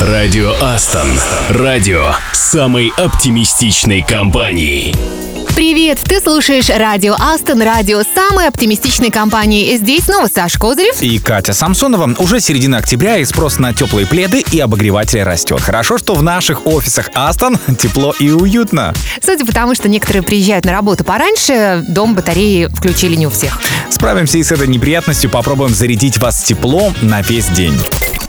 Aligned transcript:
Радио 0.00 0.52
Астон. 0.62 1.08
Радио 1.48 2.12
самой 2.32 2.92
оптимистичной 2.96 4.02
компании. 4.02 4.94
Привет! 5.56 5.98
Ты 6.04 6.20
слушаешь 6.20 6.68
радио 6.68 7.16
Астон, 7.18 7.62
радио 7.62 8.02
самой 8.14 8.46
оптимистичной 8.46 9.10
компании. 9.10 9.76
Здесь 9.76 10.04
снова 10.04 10.28
Саш 10.28 10.56
Козырев. 10.56 11.02
И 11.02 11.18
Катя 11.18 11.52
Самсонова. 11.52 12.14
Уже 12.20 12.38
середина 12.38 12.78
октября, 12.78 13.16
и 13.16 13.24
спрос 13.24 13.58
на 13.58 13.74
теплые 13.74 14.06
пледы 14.06 14.44
и 14.52 14.60
обогреватели 14.60 15.18
растет. 15.18 15.60
Хорошо, 15.60 15.98
что 15.98 16.14
в 16.14 16.22
наших 16.22 16.64
офисах 16.64 17.10
Астон 17.14 17.58
тепло 17.80 18.14
и 18.20 18.30
уютно. 18.30 18.94
Судя 19.20 19.44
по 19.44 19.52
тому, 19.52 19.74
что 19.74 19.88
некоторые 19.88 20.22
приезжают 20.22 20.64
на 20.64 20.70
работу 20.70 21.02
пораньше, 21.02 21.84
дом 21.88 22.14
батареи 22.14 22.66
включили 22.66 23.16
не 23.16 23.26
у 23.26 23.30
всех. 23.30 23.60
Справимся 23.90 24.38
и 24.38 24.44
с 24.44 24.52
этой 24.52 24.68
неприятностью, 24.68 25.28
попробуем 25.28 25.74
зарядить 25.74 26.18
вас 26.18 26.44
теплом 26.44 26.94
на 27.02 27.20
весь 27.20 27.48
день. 27.48 27.74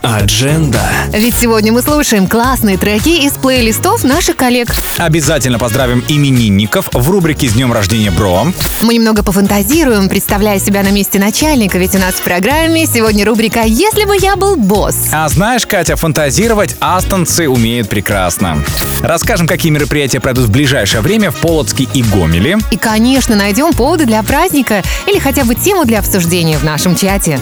Адженда. 0.01 0.81
Ведь 1.11 1.35
сегодня 1.35 1.73
мы 1.73 1.81
слушаем 1.81 2.27
классные 2.27 2.77
треки 2.77 3.25
из 3.25 3.33
плейлистов 3.33 4.05
наших 4.05 4.37
коллег. 4.37 4.69
Обязательно 4.97 5.59
поздравим 5.59 6.03
именинников 6.07 6.89
в 6.93 7.09
рубрике 7.09 7.49
«С 7.49 7.53
днем 7.53 7.73
рождения, 7.73 8.09
бро». 8.09 8.47
Мы 8.81 8.93
немного 8.93 9.23
пофантазируем, 9.23 10.07
представляя 10.07 10.57
себя 10.59 10.83
на 10.83 10.91
месте 10.91 11.19
начальника, 11.19 11.77
ведь 11.77 11.95
у 11.95 11.99
нас 11.99 12.15
в 12.15 12.21
программе 12.21 12.85
сегодня 12.85 13.25
рубрика 13.25 13.63
«Если 13.65 14.05
бы 14.05 14.15
я 14.17 14.37
был 14.37 14.55
босс». 14.55 14.95
А 15.11 15.27
знаешь, 15.27 15.65
Катя, 15.65 15.97
фантазировать 15.97 16.77
астонцы 16.79 17.49
умеют 17.49 17.89
прекрасно. 17.89 18.63
Расскажем, 19.01 19.47
какие 19.47 19.71
мероприятия 19.71 20.21
пройдут 20.21 20.45
в 20.45 20.51
ближайшее 20.51 21.01
время 21.01 21.31
в 21.31 21.37
Полоцке 21.37 21.87
и 21.93 22.03
Гомеле. 22.03 22.57
И, 22.71 22.77
конечно, 22.77 23.35
найдем 23.35 23.73
поводы 23.73 24.05
для 24.05 24.23
праздника 24.23 24.81
или 25.07 25.19
хотя 25.19 25.43
бы 25.43 25.55
тему 25.55 25.83
для 25.83 25.99
обсуждения 25.99 26.57
в 26.57 26.63
нашем 26.63 26.95
чате. 26.95 27.39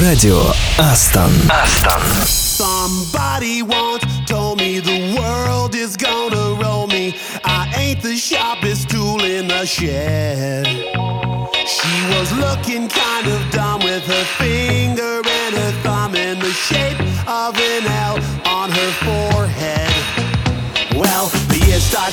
Радио 0.00 0.40
Астон. 0.78 1.32
Астон. 1.50 2.02
Somebody 2.26 3.62
once 3.62 4.04
told 4.26 4.58
me 4.58 4.80
the 4.80 5.16
world 5.18 5.74
is 5.74 5.96
gonna 5.96 6.54
roll 6.62 6.86
me. 6.86 7.14
I 7.44 7.72
ain't 7.76 8.00
the 8.02 8.16
sharpest 8.16 8.90
tool 8.90 9.22
in 9.24 9.48
the 9.48 9.64
shed. 9.66 10.66
She 11.66 11.94
was 12.14 12.32
looking 12.44 12.88
kind 12.88 13.26
of 13.26 13.50
dumb 13.50 13.80
with 13.82 14.04
her 14.04 14.24
finger 14.38 14.95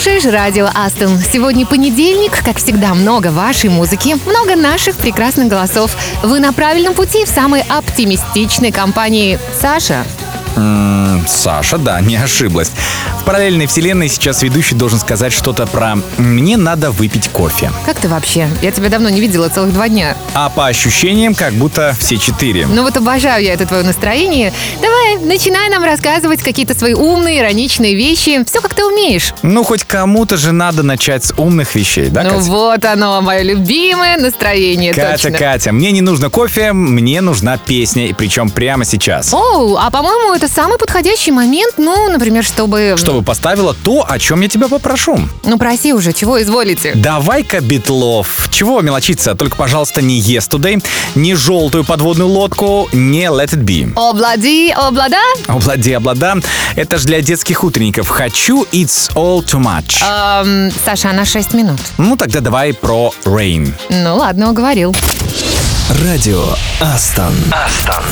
Слушаешь 0.00 0.24
радио 0.24 0.66
Астон. 0.72 1.18
Сегодня 1.18 1.66
понедельник, 1.66 2.42
как 2.42 2.56
всегда, 2.56 2.94
много 2.94 3.26
вашей 3.26 3.68
музыки, 3.68 4.16
много 4.26 4.56
наших 4.56 4.96
прекрасных 4.96 5.48
голосов. 5.48 5.94
Вы 6.22 6.40
на 6.40 6.54
правильном 6.54 6.94
пути 6.94 7.26
в 7.26 7.28
самой 7.28 7.62
оптимистичной 7.68 8.72
компании. 8.72 9.38
Саша, 9.60 10.06
М, 10.56 11.24
Саша, 11.26 11.78
да, 11.78 12.00
не 12.00 12.16
ошиблась. 12.16 12.70
В 13.20 13.24
параллельной 13.24 13.66
вселенной 13.66 14.08
сейчас 14.08 14.42
ведущий 14.42 14.74
должен 14.74 14.98
сказать 14.98 15.32
что-то 15.32 15.66
про 15.66 15.96
«мне 16.18 16.56
надо 16.56 16.90
выпить 16.90 17.28
кофе». 17.28 17.70
как 17.86 17.98
ты 17.98 18.08
вообще? 18.08 18.48
Я 18.62 18.70
тебя 18.72 18.88
давно 18.88 19.08
не 19.08 19.20
видела, 19.20 19.48
целых 19.48 19.72
два 19.72 19.88
дня. 19.88 20.16
А 20.34 20.48
по 20.48 20.66
ощущениям, 20.66 21.34
как 21.34 21.52
будто 21.54 21.94
все 21.98 22.16
четыре. 22.18 22.66
Ну 22.66 22.82
вот 22.82 22.96
обожаю 22.96 23.44
я 23.44 23.54
это 23.54 23.66
твое 23.66 23.82
настроение. 23.84 24.52
Давай, 24.80 25.18
начинай 25.18 25.68
нам 25.68 25.84
рассказывать 25.84 26.42
какие-то 26.42 26.74
свои 26.74 26.94
умные, 26.94 27.40
ироничные 27.40 27.94
вещи. 27.94 28.44
Все, 28.44 28.60
как 28.60 28.74
ты 28.74 28.84
умеешь. 28.84 29.34
Ну, 29.42 29.62
хоть 29.64 29.84
кому-то 29.84 30.36
же 30.36 30.52
надо 30.52 30.82
начать 30.82 31.24
с 31.24 31.34
умных 31.36 31.74
вещей, 31.74 32.08
да, 32.08 32.22
ну 32.22 32.30
Катя? 32.30 32.42
вот 32.42 32.84
оно, 32.84 33.20
мое 33.20 33.42
любимое 33.42 34.16
настроение, 34.18 34.92
Катя, 34.92 35.24
точно. 35.24 35.38
Катя, 35.38 35.72
мне 35.72 35.92
не 35.92 36.00
нужно 36.00 36.30
кофе, 36.30 36.72
мне 36.72 37.20
нужна 37.20 37.56
песня, 37.58 38.06
и 38.06 38.12
причем 38.12 38.50
прямо 38.50 38.84
сейчас. 38.84 39.32
Оу, 39.32 39.76
а 39.76 39.90
по-моему, 39.90 40.34
это 40.34 40.48
самый 40.54 40.78
подходящий 40.78 41.30
момент, 41.32 41.74
ну, 41.78 42.10
например, 42.10 42.44
чтобы... 42.44 42.94
Чтобы 42.96 43.22
поставила 43.22 43.74
то, 43.74 44.04
о 44.08 44.18
чем 44.18 44.40
я 44.40 44.48
тебя 44.48 44.68
попрошу. 44.68 45.18
Ну, 45.44 45.58
проси 45.58 45.92
уже, 45.92 46.12
чего 46.12 46.42
изволите? 46.42 46.92
Давай-ка, 46.94 47.60
Битлов, 47.60 48.48
чего 48.50 48.80
мелочиться? 48.80 49.34
Только, 49.34 49.56
пожалуйста, 49.56 50.02
не 50.02 50.20
Yesterday, 50.20 50.82
не 51.14 51.34
желтую 51.34 51.84
подводную 51.84 52.28
лодку, 52.28 52.88
не 52.92 53.24
Let 53.24 53.50
It 53.54 53.64
Be. 53.64 53.92
Облади, 53.96 54.70
облада? 54.70 55.20
Облади, 55.46 55.92
облада. 55.92 56.36
Это 56.76 56.98
ж 56.98 57.04
для 57.04 57.20
детских 57.20 57.64
утренников. 57.64 58.08
Хочу 58.08 58.64
It's 58.72 59.12
All 59.14 59.44
Too 59.44 59.60
Much. 59.60 60.02
Эм, 60.02 60.72
Саша, 60.84 61.12
на 61.12 61.24
6 61.24 61.54
минут. 61.54 61.80
Ну, 61.98 62.16
тогда 62.16 62.40
давай 62.40 62.72
про 62.74 63.12
Rain. 63.24 63.72
Ну 63.88 64.16
ладно, 64.16 64.50
уговорил. 64.50 64.94
Радио 66.04 66.44
Астон. 66.80 67.34
Астон. 67.52 68.04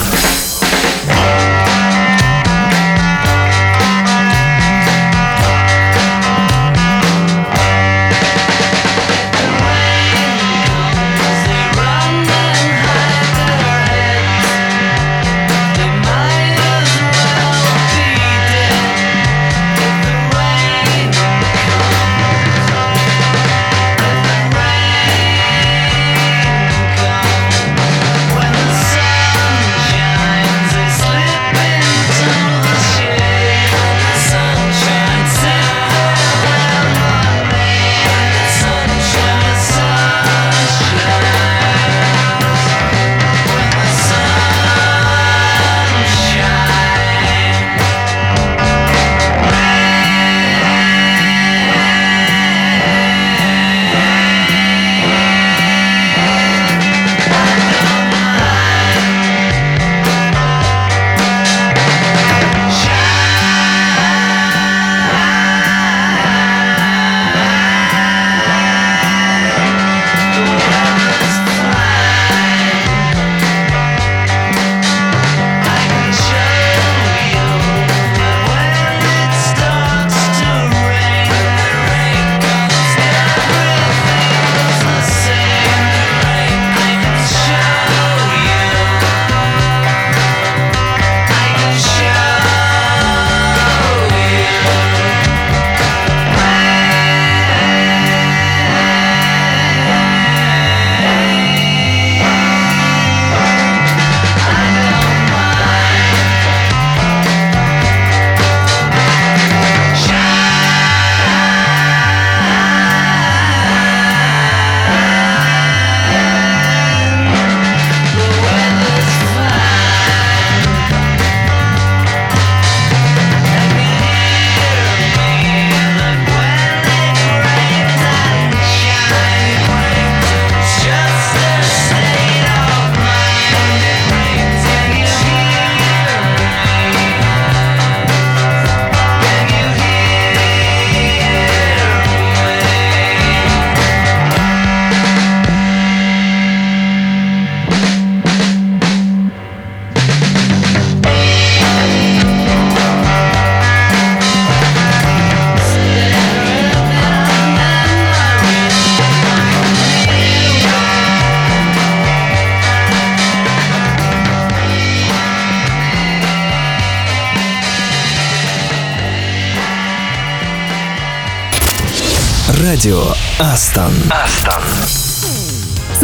Астон. 173.59 173.93
Астон. 174.09 174.58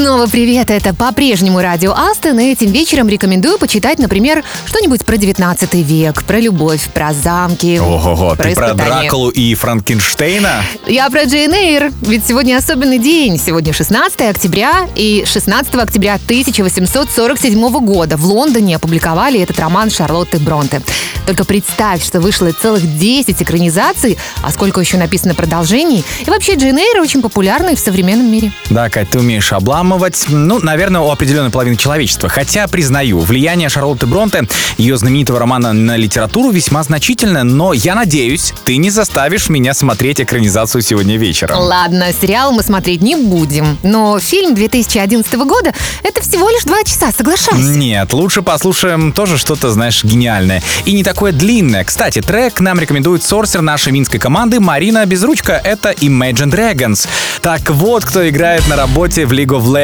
Снова 0.04 0.26
привет, 0.26 0.70
это 0.70 0.94
по-прежнему 0.94 1.62
радио 1.62 1.94
Астон, 1.94 2.38
и 2.38 2.52
этим 2.52 2.70
вечером 2.70 3.08
рекомендую 3.08 3.58
почитать, 3.58 3.98
например, 3.98 4.44
что-нибудь 4.66 5.02
про 5.02 5.16
19 5.16 5.72
век, 5.76 6.24
про 6.24 6.38
любовь, 6.40 6.90
про 6.90 7.14
замки, 7.14 7.80
Ого-го, 7.80 8.36
ты 8.36 8.54
про. 8.54 8.74
Дракулу 8.74 9.30
и 9.30 9.54
Франкенштейна? 9.54 10.62
Я 10.86 11.08
про 11.08 11.24
Джейн 11.24 11.54
Эйр, 11.54 11.90
ведь 12.02 12.26
сегодня 12.26 12.58
особенный 12.58 12.98
день. 12.98 13.38
Сегодня 13.38 13.72
16 13.72 14.20
октября, 14.20 14.86
и 14.94 15.24
16 15.26 15.74
октября 15.74 16.16
1847 16.16 17.70
года 17.86 18.18
в 18.18 18.26
Лондоне 18.26 18.76
опубликовали 18.76 19.40
этот 19.40 19.58
роман 19.58 19.88
Шарлотты 19.88 20.38
Бронте. 20.38 20.82
Только 21.26 21.46
представь, 21.46 22.04
что 22.04 22.20
вышло 22.20 22.52
целых 22.52 22.98
10 22.98 23.40
экранизаций, 23.40 24.18
а 24.42 24.50
сколько 24.50 24.82
еще 24.82 24.98
написано 24.98 25.34
продолжений. 25.34 26.04
И 26.26 26.28
вообще 26.28 26.56
Джейн 26.56 26.76
Эйр 26.76 27.00
очень 27.00 27.22
популярный 27.22 27.74
в 27.74 27.78
современном 27.78 28.30
мире. 28.30 28.52
Да, 28.68 28.90
Кать, 28.90 29.08
ты 29.08 29.18
умеешь 29.18 29.50
обламывать. 29.50 29.93
Ну, 30.28 30.58
наверное, 30.60 31.00
у 31.00 31.10
определенной 31.10 31.50
половины 31.50 31.76
человечества. 31.76 32.28
Хотя, 32.28 32.66
признаю, 32.68 33.20
влияние 33.20 33.68
Шарлотты 33.68 34.06
Бронте, 34.06 34.46
ее 34.76 34.96
знаменитого 34.96 35.38
романа 35.38 35.72
на 35.72 35.96
литературу 35.96 36.50
весьма 36.50 36.82
значительно, 36.82 37.44
но 37.44 37.72
я 37.72 37.94
надеюсь, 37.94 38.52
ты 38.64 38.76
не 38.76 38.90
заставишь 38.90 39.48
меня 39.48 39.74
смотреть 39.74 40.20
экранизацию 40.20 40.82
сегодня 40.82 41.16
вечером. 41.16 41.58
Ладно, 41.58 42.06
сериал 42.18 42.52
мы 42.52 42.62
смотреть 42.62 43.02
не 43.02 43.16
будем, 43.16 43.78
но 43.82 44.18
фильм 44.18 44.54
2011 44.54 45.34
года— 45.34 45.72
это 46.02 46.22
всего 46.22 46.48
лишь 46.50 46.64
два 46.64 46.82
часа, 46.84 47.12
соглашайся. 47.16 47.60
Нет, 47.60 48.12
лучше 48.12 48.42
послушаем 48.42 49.12
тоже 49.12 49.38
что-то, 49.38 49.70
знаешь, 49.70 50.02
гениальное. 50.04 50.62
И 50.84 50.92
не 50.92 51.04
такое 51.04 51.32
длинное. 51.32 51.84
Кстати, 51.84 52.20
трек 52.20 52.60
нам 52.60 52.80
рекомендует 52.80 53.22
сорсер 53.22 53.60
нашей 53.62 53.92
минской 53.92 54.18
команды 54.18 54.60
Марина 54.60 55.06
Безручка. 55.06 55.60
Это 55.62 55.90
Imagine 55.92 56.50
Dragons. 56.50 57.06
Так 57.42 57.70
вот, 57.70 58.04
кто 58.04 58.28
играет 58.28 58.66
на 58.68 58.76
работе 58.76 59.26
в 59.26 59.32
League 59.32 59.46
of 59.46 59.64
Legends. 59.64 59.83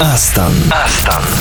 Астон. 0.00 0.52
Астон. 0.70 1.37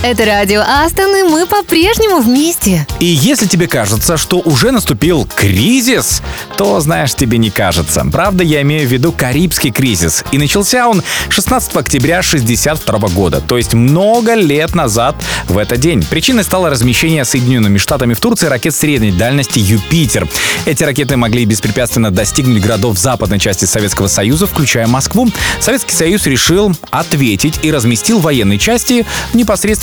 Это 0.00 0.24
радио 0.26 0.60
Астон, 0.60 1.16
и 1.16 1.22
мы 1.24 1.44
по-прежнему 1.44 2.20
вместе. 2.20 2.86
И 3.00 3.04
если 3.04 3.46
тебе 3.46 3.66
кажется, 3.66 4.16
что 4.16 4.38
уже 4.38 4.70
наступил 4.70 5.26
кризис, 5.34 6.22
то, 6.56 6.78
знаешь, 6.78 7.16
тебе 7.16 7.36
не 7.36 7.50
кажется. 7.50 8.06
Правда, 8.10 8.44
я 8.44 8.62
имею 8.62 8.88
в 8.88 8.92
виду 8.92 9.10
Карибский 9.10 9.72
кризис. 9.72 10.24
И 10.30 10.38
начался 10.38 10.86
он 10.86 11.02
16 11.30 11.76
октября 11.76 12.22
62 12.22 13.08
года, 13.08 13.40
то 13.40 13.56
есть 13.56 13.74
много 13.74 14.34
лет 14.34 14.72
назад 14.76 15.16
в 15.48 15.58
этот 15.58 15.80
день. 15.80 16.04
Причиной 16.08 16.44
стало 16.44 16.70
размещение 16.70 17.24
Соединенными 17.24 17.78
Штатами 17.78 18.14
в 18.14 18.20
Турции 18.20 18.46
ракет 18.46 18.76
средней 18.76 19.10
дальности 19.10 19.58
«Юпитер». 19.58 20.28
Эти 20.64 20.84
ракеты 20.84 21.16
могли 21.16 21.44
беспрепятственно 21.44 22.12
достигнуть 22.12 22.62
городов 22.62 22.98
западной 22.98 23.40
части 23.40 23.64
Советского 23.64 24.06
Союза, 24.06 24.46
включая 24.46 24.86
Москву. 24.86 25.28
Советский 25.60 25.96
Союз 25.96 26.24
решил 26.26 26.72
ответить 26.90 27.58
и 27.62 27.72
разместил 27.72 28.20
военные 28.20 28.60
части 28.60 29.04
в 29.32 29.36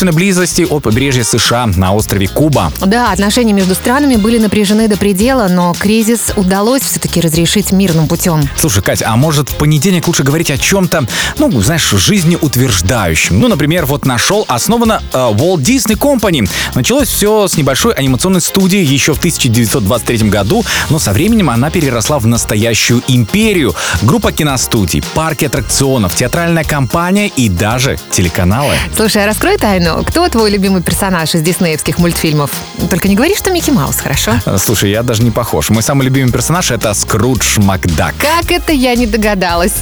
непосредственной 0.06 0.12
близости 0.12 0.62
от 0.64 0.84
побережья 0.84 1.24
США 1.24 1.68
на 1.68 1.94
острове 1.94 2.28
Куба. 2.28 2.72
Да, 2.86 3.12
отношения 3.12 3.54
между 3.54 3.76
странами 3.76 4.16
были 4.16 4.38
напряжены 4.38 4.88
до 4.88 4.98
предела, 4.98 5.48
но 5.48 5.74
кризис 5.78 6.34
удалось 6.36 6.82
все-таки 6.82 7.22
разрешить 7.22 7.72
мирным 7.72 8.08
путем. 8.08 8.42
Слушай, 8.58 8.84
Катя, 8.84 9.06
а 9.10 9.16
может 9.16 9.50
в 9.50 9.56
понедельник 9.56 10.08
лучше 10.08 10.24
говорить 10.24 10.52
о 10.52 10.58
чем-то, 10.58 11.06
ну, 11.38 11.52
знаешь, 11.62 11.90
жизнеутверждающем? 11.90 13.40
Ну, 13.40 13.48
например, 13.48 13.86
вот 13.86 14.06
нашел, 14.06 14.46
основана 14.48 15.02
э, 15.12 15.18
Walt 15.18 15.62
Disney 15.62 15.98
Company. 15.98 16.50
Началось 16.76 17.08
все 17.08 17.48
с 17.48 17.58
небольшой 17.58 17.94
анимационной 17.94 18.42
студии 18.42 18.80
еще 18.80 19.14
в 19.14 19.18
1923 19.18 20.30
году, 20.30 20.64
но 20.90 21.00
со 21.00 21.12
временем 21.12 21.50
она 21.50 21.70
переросла 21.70 22.20
в 22.20 22.28
настоящую 22.28 23.02
империю. 23.08 23.74
Группа 24.02 24.32
киностудий, 24.32 25.04
парки 25.14 25.46
аттракционов, 25.46 26.16
театральная 26.16 26.64
компания 26.64 27.28
и 27.28 27.50
даже 27.50 27.98
телеканалы. 28.12 28.76
Слушай, 28.96 29.24
а 29.24 29.28
раскрой 29.28 29.58
тайну. 29.58 29.95
Но 29.96 30.04
кто 30.04 30.28
твой 30.28 30.50
любимый 30.52 30.82
персонаж 30.82 31.36
из 31.36 31.42
диснеевских 31.42 32.00
мультфильмов? 32.00 32.52
Только 32.90 33.08
не 33.08 33.16
говори, 33.16 33.34
что 33.34 33.50
Микки 33.50 33.72
Маус, 33.72 33.96
хорошо? 33.96 34.34
Слушай, 34.58 34.92
я 34.92 35.04
даже 35.04 35.24
не 35.24 35.32
похож. 35.32 35.70
Мой 35.70 35.84
самый 35.84 36.04
любимый 36.04 36.34
персонаж 36.34 36.70
это 36.72 36.94
Скрудж 36.94 37.60
Макдак. 37.60 38.14
Как 38.18 38.52
это 38.52 38.74
я 38.74 38.94
не 38.96 39.08
догадалась? 39.08 39.76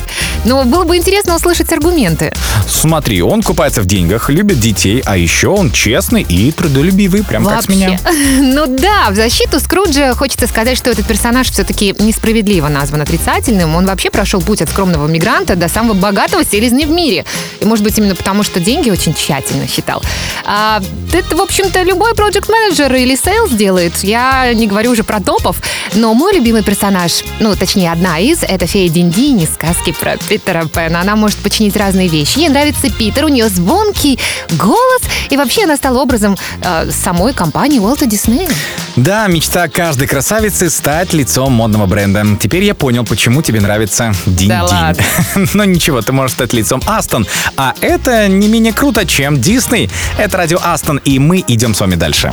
Но 0.45 0.65
было 0.65 0.83
бы 0.83 0.97
интересно 0.97 1.35
услышать 1.35 1.71
аргументы. 1.71 2.31
Смотри, 2.67 3.23
он 3.23 3.41
купается 3.41 3.81
в 3.81 3.85
деньгах, 3.85 4.29
любит 4.29 4.59
детей, 4.59 5.01
а 5.03 5.17
еще 5.17 5.47
он 5.47 5.71
честный 5.71 6.21
и 6.21 6.51
трудолюбивый, 6.51 7.23
прям 7.23 7.45
как 7.45 7.63
с 7.63 7.67
меня. 7.67 7.99
Ну 8.39 8.67
да, 8.67 9.09
в 9.09 9.15
защиту 9.15 9.59
Скруджа 9.59 10.13
хочется 10.13 10.47
сказать, 10.47 10.77
что 10.77 10.91
этот 10.91 11.07
персонаж 11.07 11.49
все-таки 11.49 11.95
несправедливо 11.97 12.67
назван 12.67 13.01
отрицательным. 13.01 13.75
Он 13.75 13.85
вообще 13.85 14.11
прошел 14.11 14.41
путь 14.41 14.61
от 14.61 14.69
скромного 14.69 15.07
мигранта 15.07 15.55
до 15.55 15.67
самого 15.69 15.93
богатого 15.95 16.43
селезня 16.43 16.85
в 16.85 16.91
мире. 16.91 17.25
И 17.61 17.65
может 17.65 17.83
быть 17.83 17.97
именно 17.97 18.15
потому, 18.15 18.43
что 18.43 18.59
деньги 18.59 18.91
очень 18.91 19.13
тщательно 19.13 19.67
считал. 19.67 20.02
А, 20.45 20.81
это, 21.11 21.35
в 21.35 21.41
общем-то, 21.41 21.83
любой 21.83 22.13
project 22.15 22.49
manager 22.49 22.93
или 22.93 23.15
sales 23.15 23.51
делает. 23.51 23.97
Я 24.03 24.53
не 24.53 24.67
говорю 24.67 24.91
уже 24.91 25.03
про 25.03 25.19
топов, 25.21 25.57
но 25.93 26.13
мой 26.13 26.33
любимый 26.33 26.63
персонаж, 26.63 27.23
ну, 27.39 27.55
точнее, 27.55 27.91
одна 27.91 28.19
из, 28.19 28.43
это 28.43 28.65
фея 28.67 28.89
Динь-Динь 28.89 29.43
из 29.43 29.53
сказки 29.53 29.91
про 29.91 30.17
Питера 30.17 30.65
Пэна. 30.65 31.01
Она 31.01 31.15
может 31.15 31.37
починить 31.37 31.75
разные 31.75 32.07
вещи. 32.07 32.39
Ей 32.39 32.49
нравится 32.49 32.89
Питер, 32.89 33.25
у 33.25 33.29
нее 33.29 33.49
звонкий 33.49 34.19
голос, 34.51 35.01
и 35.29 35.37
вообще 35.37 35.63
она 35.63 35.75
стала 35.77 35.99
образом 35.99 36.37
э, 36.61 36.89
самой 36.91 37.33
компании 37.33 37.79
Уолта 37.79 38.05
Диснея. 38.05 38.49
Да, 38.95 39.27
мечта 39.27 39.67
каждой 39.67 40.07
красавицы 40.07 40.69
стать 40.69 41.13
лицом 41.13 41.51
модного 41.53 41.87
бренда. 41.87 42.23
Теперь 42.39 42.63
я 42.63 42.75
понял, 42.75 43.03
почему 43.03 43.41
тебе 43.41 43.59
нравится 43.59 44.13
Динь 44.27 44.49
Да 44.49 44.63
ладно. 44.63 45.03
Но 45.53 45.63
ничего, 45.63 46.01
ты 46.01 46.13
можешь 46.13 46.35
стать 46.35 46.53
лицом 46.53 46.81
Астон. 46.85 47.25
А 47.57 47.73
это 47.81 48.27
не 48.27 48.47
менее 48.47 48.71
круто, 48.71 49.05
чем 49.05 49.41
Дисней. 49.41 49.89
Это 50.19 50.37
радио 50.37 50.59
Астон, 50.63 50.97
и 50.97 51.17
мы 51.17 51.43
идем 51.47 51.73
с 51.73 51.81
вами 51.81 51.95
дальше. 51.95 52.31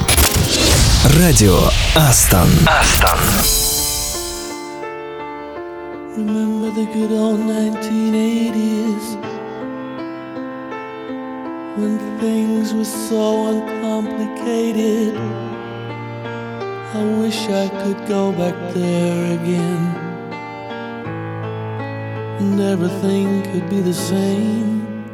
Радио 1.18 1.58
Астон. 1.94 2.48
Астон. 2.66 3.18
Remember 6.16 6.70
the 6.72 6.84
good 6.92 7.12
old 7.12 7.40
1980s 7.40 9.16
when 11.78 11.98
things 12.20 12.74
were 12.74 12.84
so 12.84 13.46
uncomplicated. 13.48 15.49
I 16.92 17.04
wish 17.04 17.48
I 17.48 17.68
could 17.68 18.08
go 18.08 18.32
back 18.32 18.74
there 18.74 19.34
again 19.38 20.10
and 22.40 22.60
everything 22.60 23.44
could 23.52 23.70
be 23.70 23.80
the 23.80 23.94
same. 23.94 25.06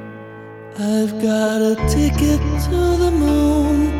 I've 0.78 1.20
got 1.20 1.60
a 1.60 1.74
ticket 1.86 2.40
to 2.68 2.80
the 3.02 3.10
moon. 3.10 3.92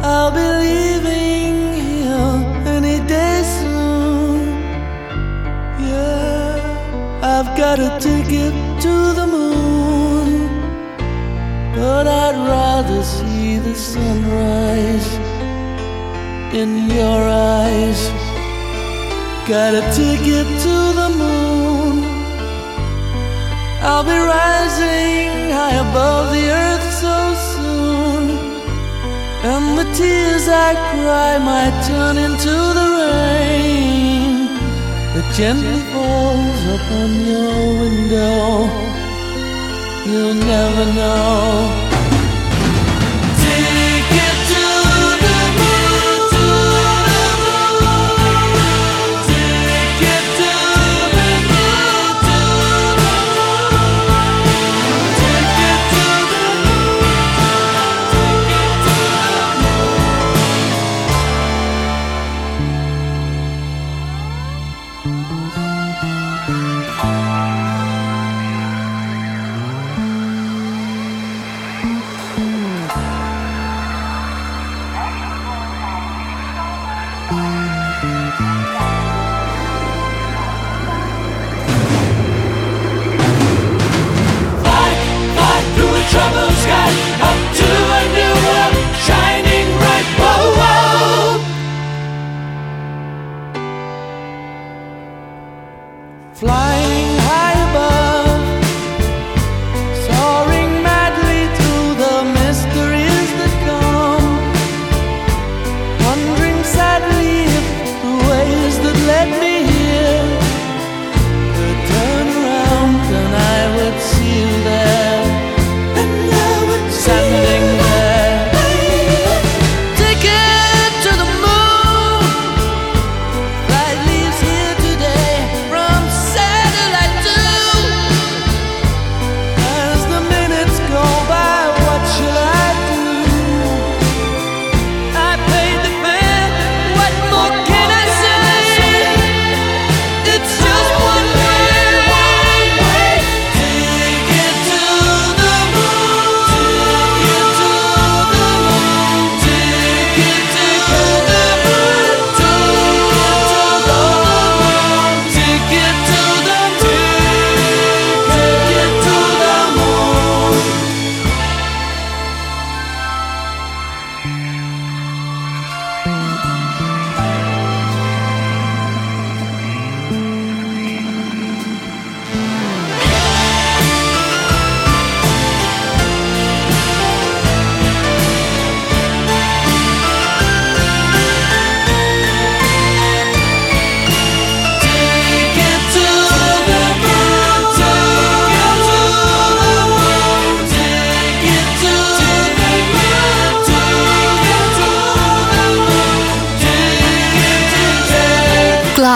I'll 0.00 0.30
be 0.30 0.46
leaving 0.62 1.54
here 1.88 2.30
any 2.76 3.04
day 3.08 3.42
soon. 3.58 4.46
Yeah, 5.88 7.18
I've 7.20 7.56
got 7.58 7.80
a 7.80 7.98
ticket 7.98 8.54
to 8.82 8.94
the 9.18 9.26
moon, 9.26 10.46
but 11.74 12.06
I'd 12.06 12.38
rather 12.46 13.02
see 13.02 13.58
the 13.58 13.74
sunrise 13.74 15.21
in 16.54 16.90
your 16.90 17.20
eyes. 17.28 18.00
Got 19.48 19.74
a 19.74 19.82
ticket 19.96 20.46
to 20.64 20.76
the 21.00 21.08
moon. 21.22 22.04
I'll 23.80 24.04
be 24.04 24.18
rising 24.36 25.50
high 25.50 25.76
above 25.88 26.32
the 26.32 26.46
earth 26.50 26.86
so 27.04 27.16
soon, 27.54 28.24
and 29.50 29.78
the 29.78 29.88
tears 29.96 30.46
I 30.48 30.74
cry 30.92 31.38
might 31.38 31.76
turn 31.88 32.16
into 32.16 32.54
the 32.78 32.88
rain 33.02 34.46
that 35.14 35.26
gently 35.34 35.80
falls 35.92 36.62
upon 36.76 37.08
your 37.32 37.56
window. 37.82 38.68
You'll 40.06 40.34
never 40.34 40.84
know. 40.92 41.81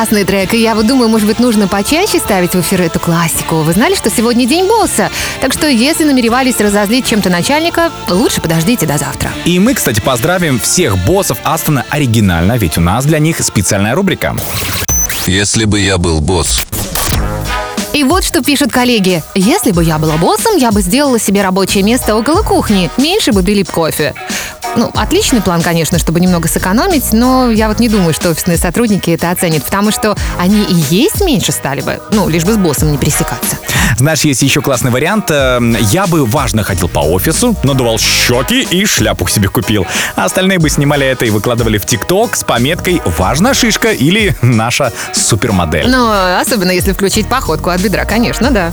Классный 0.06 0.22
трек, 0.22 0.54
и 0.54 0.58
я 0.58 0.76
вот 0.76 0.86
думаю, 0.86 1.08
может 1.08 1.26
быть, 1.26 1.40
нужно 1.40 1.66
почаще 1.66 2.20
ставить 2.20 2.52
в 2.54 2.60
эфир 2.60 2.80
эту 2.82 3.00
классику. 3.00 3.62
Вы 3.62 3.72
знали, 3.72 3.96
что 3.96 4.08
сегодня 4.08 4.46
день 4.46 4.68
босса? 4.68 5.10
Так 5.40 5.52
что, 5.52 5.66
если 5.66 6.04
намеревались 6.04 6.60
разозлить 6.60 7.08
чем-то 7.08 7.28
начальника, 7.28 7.90
лучше 8.08 8.40
подождите 8.40 8.86
до 8.86 8.98
завтра. 8.98 9.32
И 9.44 9.58
мы, 9.58 9.74
кстати, 9.74 9.98
поздравим 9.98 10.60
всех 10.60 10.96
боссов 10.96 11.38
Астона 11.42 11.84
оригинально, 11.90 12.56
ведь 12.56 12.78
у 12.78 12.80
нас 12.80 13.04
для 13.04 13.18
них 13.18 13.40
специальная 13.42 13.96
рубрика. 13.96 14.36
Если 15.26 15.64
бы 15.64 15.80
я 15.80 15.98
был 15.98 16.20
босс. 16.20 16.64
И 17.92 18.04
вот 18.04 18.22
что 18.22 18.44
пишут 18.44 18.70
коллеги. 18.70 19.24
Если 19.34 19.72
бы 19.72 19.82
я 19.82 19.98
была 19.98 20.18
боссом, 20.18 20.56
я 20.56 20.70
бы 20.70 20.82
сделала 20.82 21.18
себе 21.18 21.42
рабочее 21.42 21.82
место 21.82 22.14
около 22.14 22.42
кухни. 22.42 22.90
Меньше 22.96 23.32
бы 23.32 23.42
пили 23.42 23.64
б 23.64 23.72
кофе. 23.72 24.14
Ну, 24.76 24.90
отличный 24.94 25.40
план, 25.40 25.62
конечно, 25.62 25.98
чтобы 25.98 26.20
немного 26.20 26.48
сэкономить, 26.48 27.12
но 27.12 27.50
я 27.50 27.68
вот 27.68 27.80
не 27.80 27.88
думаю, 27.88 28.12
что 28.14 28.30
офисные 28.30 28.58
сотрудники 28.58 29.10
это 29.10 29.30
оценят, 29.30 29.64
потому 29.64 29.90
что 29.90 30.16
они 30.38 30.62
и 30.62 30.74
есть 30.94 31.20
меньше 31.22 31.52
стали 31.52 31.80
бы, 31.80 32.00
ну, 32.12 32.28
лишь 32.28 32.44
бы 32.44 32.52
с 32.52 32.56
боссом 32.56 32.92
не 32.92 32.98
пересекаться. 32.98 33.56
Знаешь, 33.98 34.20
есть 34.22 34.42
еще 34.42 34.60
классный 34.60 34.90
вариант. 34.90 35.30
Э, 35.30 35.58
Я 35.80 36.06
бы 36.06 36.26
важно 36.26 36.62
ходил 36.62 36.88
по 36.88 36.98
офису, 37.00 37.54
надувал 37.62 37.98
щеки 37.98 38.62
и 38.62 38.84
шляпу 38.84 39.26
себе 39.28 39.48
купил. 39.48 39.86
А 40.16 40.24
остальные 40.24 40.58
бы 40.58 40.68
снимали 40.68 41.06
это 41.06 41.24
и 41.24 41.30
выкладывали 41.30 41.78
в 41.78 41.86
ТикТок 41.86 42.36
с 42.36 42.44
пометкой 42.44 43.00
«Важная 43.04 43.54
шишка» 43.54 43.92
или 43.92 44.36
«Наша 44.42 44.92
супермодель». 45.14 45.88
Но 45.88 46.38
особенно 46.38 46.70
если 46.70 46.92
включить 46.92 47.26
походку 47.28 47.70
от 47.70 47.80
бедра, 47.80 48.04
конечно, 48.04 48.50
да. 48.50 48.72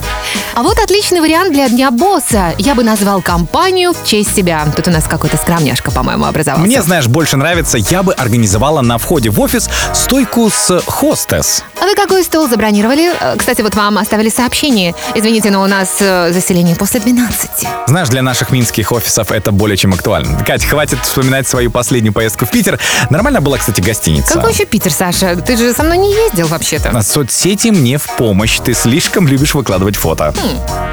А 0.55 0.63
вот 0.63 0.77
отличный 0.79 1.21
вариант 1.21 1.53
для 1.53 1.69
Дня 1.69 1.91
босса. 1.91 2.53
Я 2.57 2.75
бы 2.75 2.83
назвал 2.83 3.21
компанию 3.21 3.93
в 3.93 4.05
честь 4.07 4.35
себя. 4.35 4.65
Тут 4.75 4.87
у 4.87 4.91
нас 4.91 5.05
какой-то 5.05 5.37
скромняшка, 5.37 5.91
по-моему, 5.93 6.25
образовался. 6.25 6.65
Мне, 6.65 6.81
знаешь, 6.81 7.07
больше 7.07 7.37
нравится, 7.37 7.77
я 7.77 8.03
бы 8.03 8.13
организовала 8.13 8.81
на 8.81 8.97
входе 8.97 9.29
в 9.29 9.39
офис 9.39 9.69
стойку 9.93 10.49
с 10.49 10.81
хостес. 10.87 11.63
А 11.81 11.85
вы 11.85 11.95
какой 11.95 12.23
стол 12.23 12.47
забронировали? 12.47 13.11
Э, 13.19 13.35
Кстати, 13.37 13.61
вот 13.61 13.75
вам 13.75 13.97
оставили 13.97 14.29
сообщение. 14.29 14.95
Извините, 15.15 15.51
но 15.51 15.61
у 15.63 15.67
нас 15.67 15.89
э, 15.99 16.31
заселение 16.31 16.75
после 16.75 16.99
12. 16.99 17.49
Знаешь, 17.87 18.09
для 18.09 18.21
наших 18.21 18.51
минских 18.51 18.91
офисов 18.91 19.31
это 19.31 19.51
более 19.51 19.77
чем 19.77 19.93
актуально. 19.93 20.43
Кать, 20.43 20.63
хватит 20.65 20.99
вспоминать 21.03 21.47
свою 21.47 21.71
последнюю 21.71 22.13
поездку 22.13 22.45
в 22.45 22.49
Питер. 22.51 22.79
Нормально 23.09 23.41
была, 23.41 23.57
кстати, 23.57 23.81
гостиница. 23.81 24.33
Какой 24.35 24.51
еще 24.53 24.65
Питер, 24.65 24.91
Саша? 24.91 25.35
Ты 25.35 25.57
же 25.57 25.73
со 25.73 25.83
мной 25.83 25.97
не 25.97 26.13
ездил 26.13 26.47
вообще-то. 26.47 26.89
А 26.89 27.03
Соцсети 27.03 27.69
мне 27.69 27.97
в 27.97 28.05
помощь. 28.17 28.59
Ты 28.63 28.73
слишком 28.73 29.27
любишь 29.27 29.53
выкладывать 29.53 29.95
фото. 29.95 30.33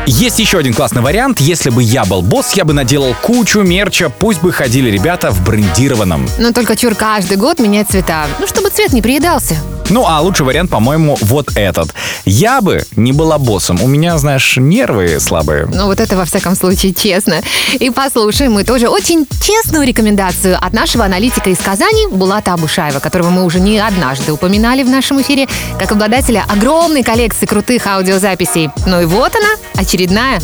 Есть 0.07 0.39
еще 0.39 0.59
один 0.59 0.75
классный 0.75 1.03
вариант. 1.03 1.41
Если 1.41 1.71
бы 1.71 1.83
я 1.83 2.05
был 2.05 2.23
босс, 2.23 2.55
я 2.55 2.65
бы 2.65 2.73
наделал 2.73 3.15
кучу 3.23 3.61
мерча. 3.61 4.11
Пусть 4.11 4.41
бы 4.41 4.53
ходили 4.53 4.90
ребята 4.91 5.31
в 5.31 5.45
брендированном. 5.45 6.29
Но 6.39 6.53
только 6.53 6.77
чур 6.77 6.95
каждый 6.95 7.37
год 7.37 7.59
менять 7.61 7.89
цвета. 7.91 8.27
Ну, 8.39 8.47
чтобы 8.47 8.71
цвет 8.71 8.93
не 8.93 9.03
приедался. 9.03 9.57
Ну, 9.91 10.07
а 10.07 10.21
лучший 10.21 10.47
вариант, 10.47 10.71
по-моему, 10.71 11.19
вот 11.21 11.57
этот. 11.57 11.93
Я 12.25 12.61
бы 12.61 12.85
не 12.95 13.13
была 13.13 13.39
боссом. 13.39 13.83
У 13.83 13.89
меня, 13.89 14.17
знаешь, 14.19 14.57
нервы 14.57 15.19
слабые. 15.19 15.67
Ну, 15.67 15.87
вот 15.87 15.99
это, 15.99 16.17
во 16.17 16.25
всяком 16.25 16.55
случае, 16.55 16.95
честно. 16.95 17.43
И 17.73 17.91
послушаем 17.91 18.53
мы 18.53 18.65
тоже 18.65 18.89
очень 18.89 19.27
честную 19.43 19.85
рекомендацию 19.87 20.57
от 20.57 20.73
нашего 20.73 21.05
аналитика 21.05 21.51
из 21.51 21.59
Казани 21.59 22.07
Булата 22.11 22.53
Абушаева, 22.53 23.01
которого 23.01 23.31
мы 23.31 23.45
уже 23.45 23.59
не 23.59 23.79
однажды 23.79 24.33
упоминали 24.33 24.85
в 24.85 24.89
нашем 24.89 25.21
эфире, 25.23 25.49
как 25.79 25.91
обладателя 25.91 26.45
огромной 26.49 27.03
коллекции 27.03 27.47
крутых 27.47 27.87
аудиозаписей. 27.87 28.71
Ну 28.87 29.01
и 29.01 29.07
вот 29.07 29.35
она, 29.35 29.51
очередная. 29.75 30.41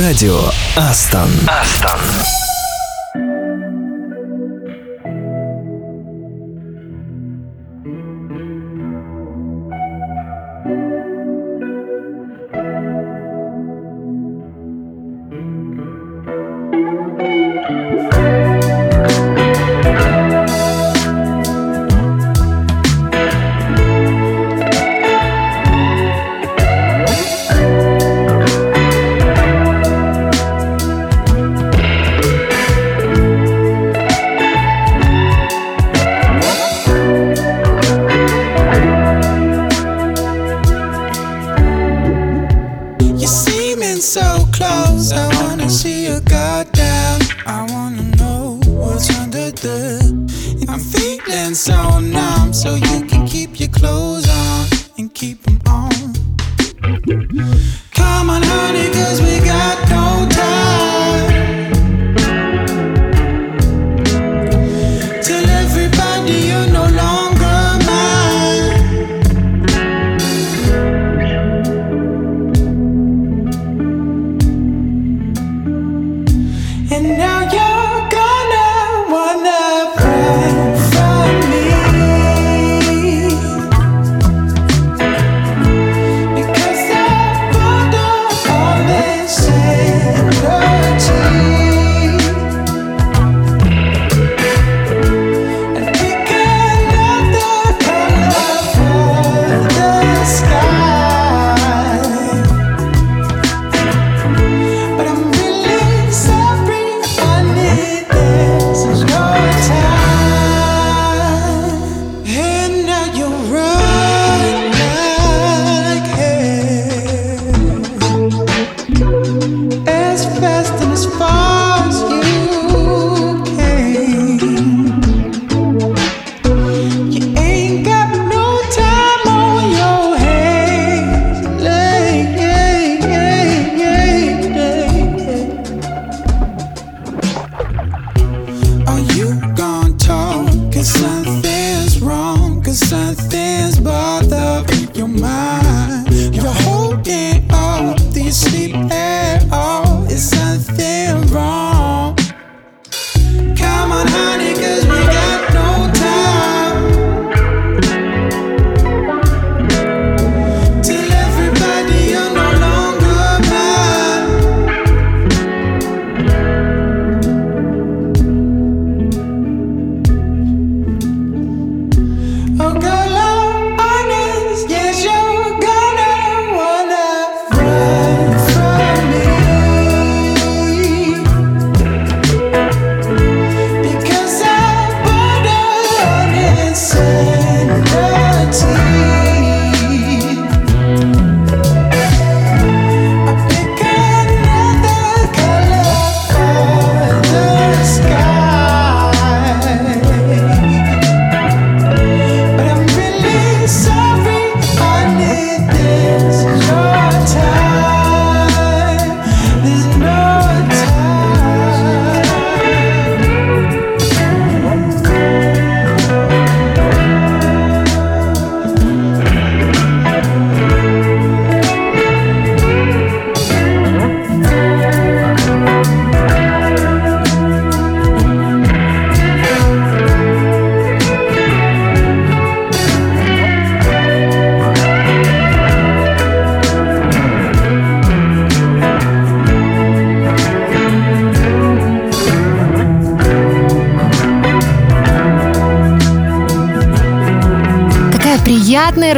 Радио 0.00 0.40
Астон. 0.76 1.30
Астон. 1.46 2.00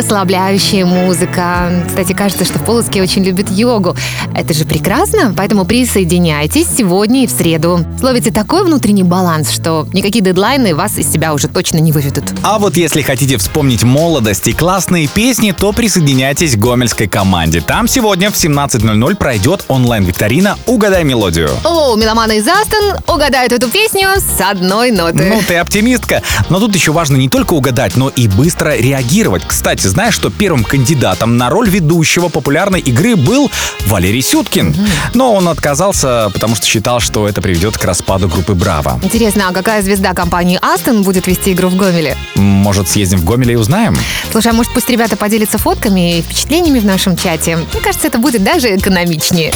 Расслабляющая 0.09 0.87
музыка. 0.87 1.85
Кстати, 1.87 2.14
кажется, 2.14 2.47
что 2.47 2.59
в 2.59 2.64
Полоцке 2.64 3.03
очень 3.03 3.23
любят 3.23 3.51
йогу. 3.51 3.94
Это 4.35 4.55
же 4.55 4.64
прекрасно, 4.64 5.35
поэтому 5.37 5.66
присоединяйтесь 5.66 6.66
сегодня 6.79 7.25
и 7.25 7.27
в 7.27 7.31
среду. 7.31 7.85
Словите 8.01 8.31
такой 8.31 8.64
внутренний 8.64 9.03
баланс, 9.03 9.51
что 9.51 9.87
никакие 9.92 10.25
дедлайны 10.25 10.75
вас 10.75 10.97
из 10.97 11.12
себя 11.12 11.35
уже 11.35 11.47
точно 11.49 11.77
не 11.77 11.92
выведут. 11.92 12.25
А 12.42 12.59
вот 12.59 12.79
если 12.79 13.03
хотите 13.03 13.37
вспомнить 13.37 13.83
молодость 13.83 14.49
и 14.49 14.55
классные 14.55 15.09
песни, 15.09 15.53
то 15.53 15.73
присоединяйтесь 15.73 16.57
к 16.57 16.59
гомельской 16.59 17.07
команде. 17.07 17.61
Там 17.61 17.87
сегодня 17.87 18.31
в 18.31 18.35
17.00 18.35 19.14
пройдет 19.16 19.66
онлайн-викторина 19.68 20.57
«Угадай 20.64 21.05
мелодию». 21.05 21.51
О, 21.64 21.97
меломаны 21.97 22.38
из 22.38 22.49
Астон 22.49 22.97
угадают 23.07 23.53
эту 23.53 23.68
песню 23.68 24.09
с 24.16 24.40
одной 24.40 24.90
ноты. 24.90 25.25
Ну, 25.25 25.42
ты 25.47 25.57
оптимистка. 25.57 26.23
Но 26.49 26.61
тут 26.61 26.75
еще 26.75 26.92
важно 26.92 27.16
не 27.16 27.29
только 27.29 27.53
угадать, 27.53 27.97
но 27.97 28.09
и 28.09 28.27
быстро 28.27 28.75
реагировать. 28.75 29.42
Кстати, 29.47 29.87
знаешь, 29.98 30.14
что 30.14 30.30
первым 30.30 30.62
кандидатом 30.62 31.37
на 31.38 31.50
роль 31.50 31.68
ведущего 31.68 32.28
популярной 32.28 32.78
игры 32.78 33.16
был 33.16 33.50
Валерий 33.87 34.22
Сюткин. 34.22 34.76
Но 35.12 35.34
он 35.34 35.48
отказался, 35.48 36.30
потому 36.32 36.54
что 36.54 36.66
считал, 36.66 37.00
что 37.00 37.26
это 37.26 37.42
приведет 37.42 37.76
к 37.76 37.84
распаду 37.84 38.28
группы 38.28 38.54
«Браво». 38.54 39.00
Интересно, 39.02 39.48
а 39.48 39.52
какая 39.52 39.82
звезда 39.82 40.14
компании 40.14 40.56
Астон 40.62 41.02
будет 41.02 41.26
вести 41.26 41.52
игру 41.52 41.68
в 41.68 41.74
Гомеле? 41.74 42.16
Может, 42.37 42.88
съездим 42.88 43.18
в 43.18 43.24
Гомеле 43.24 43.54
и 43.54 43.56
узнаем? 43.56 43.96
Слушай, 44.30 44.52
а 44.52 44.54
может 44.54 44.72
пусть 44.72 44.88
ребята 44.88 45.16
поделятся 45.16 45.58
фотками 45.58 46.18
и 46.18 46.22
впечатлениями 46.22 46.78
в 46.78 46.84
нашем 46.84 47.16
чате? 47.16 47.56
Мне 47.56 47.82
кажется, 47.82 48.06
это 48.06 48.18
будет 48.18 48.44
даже 48.44 48.76
экономичнее. 48.76 49.52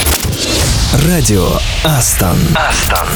Радио 1.07 1.47
Астон. 1.85 2.35
Астон. 2.53 3.07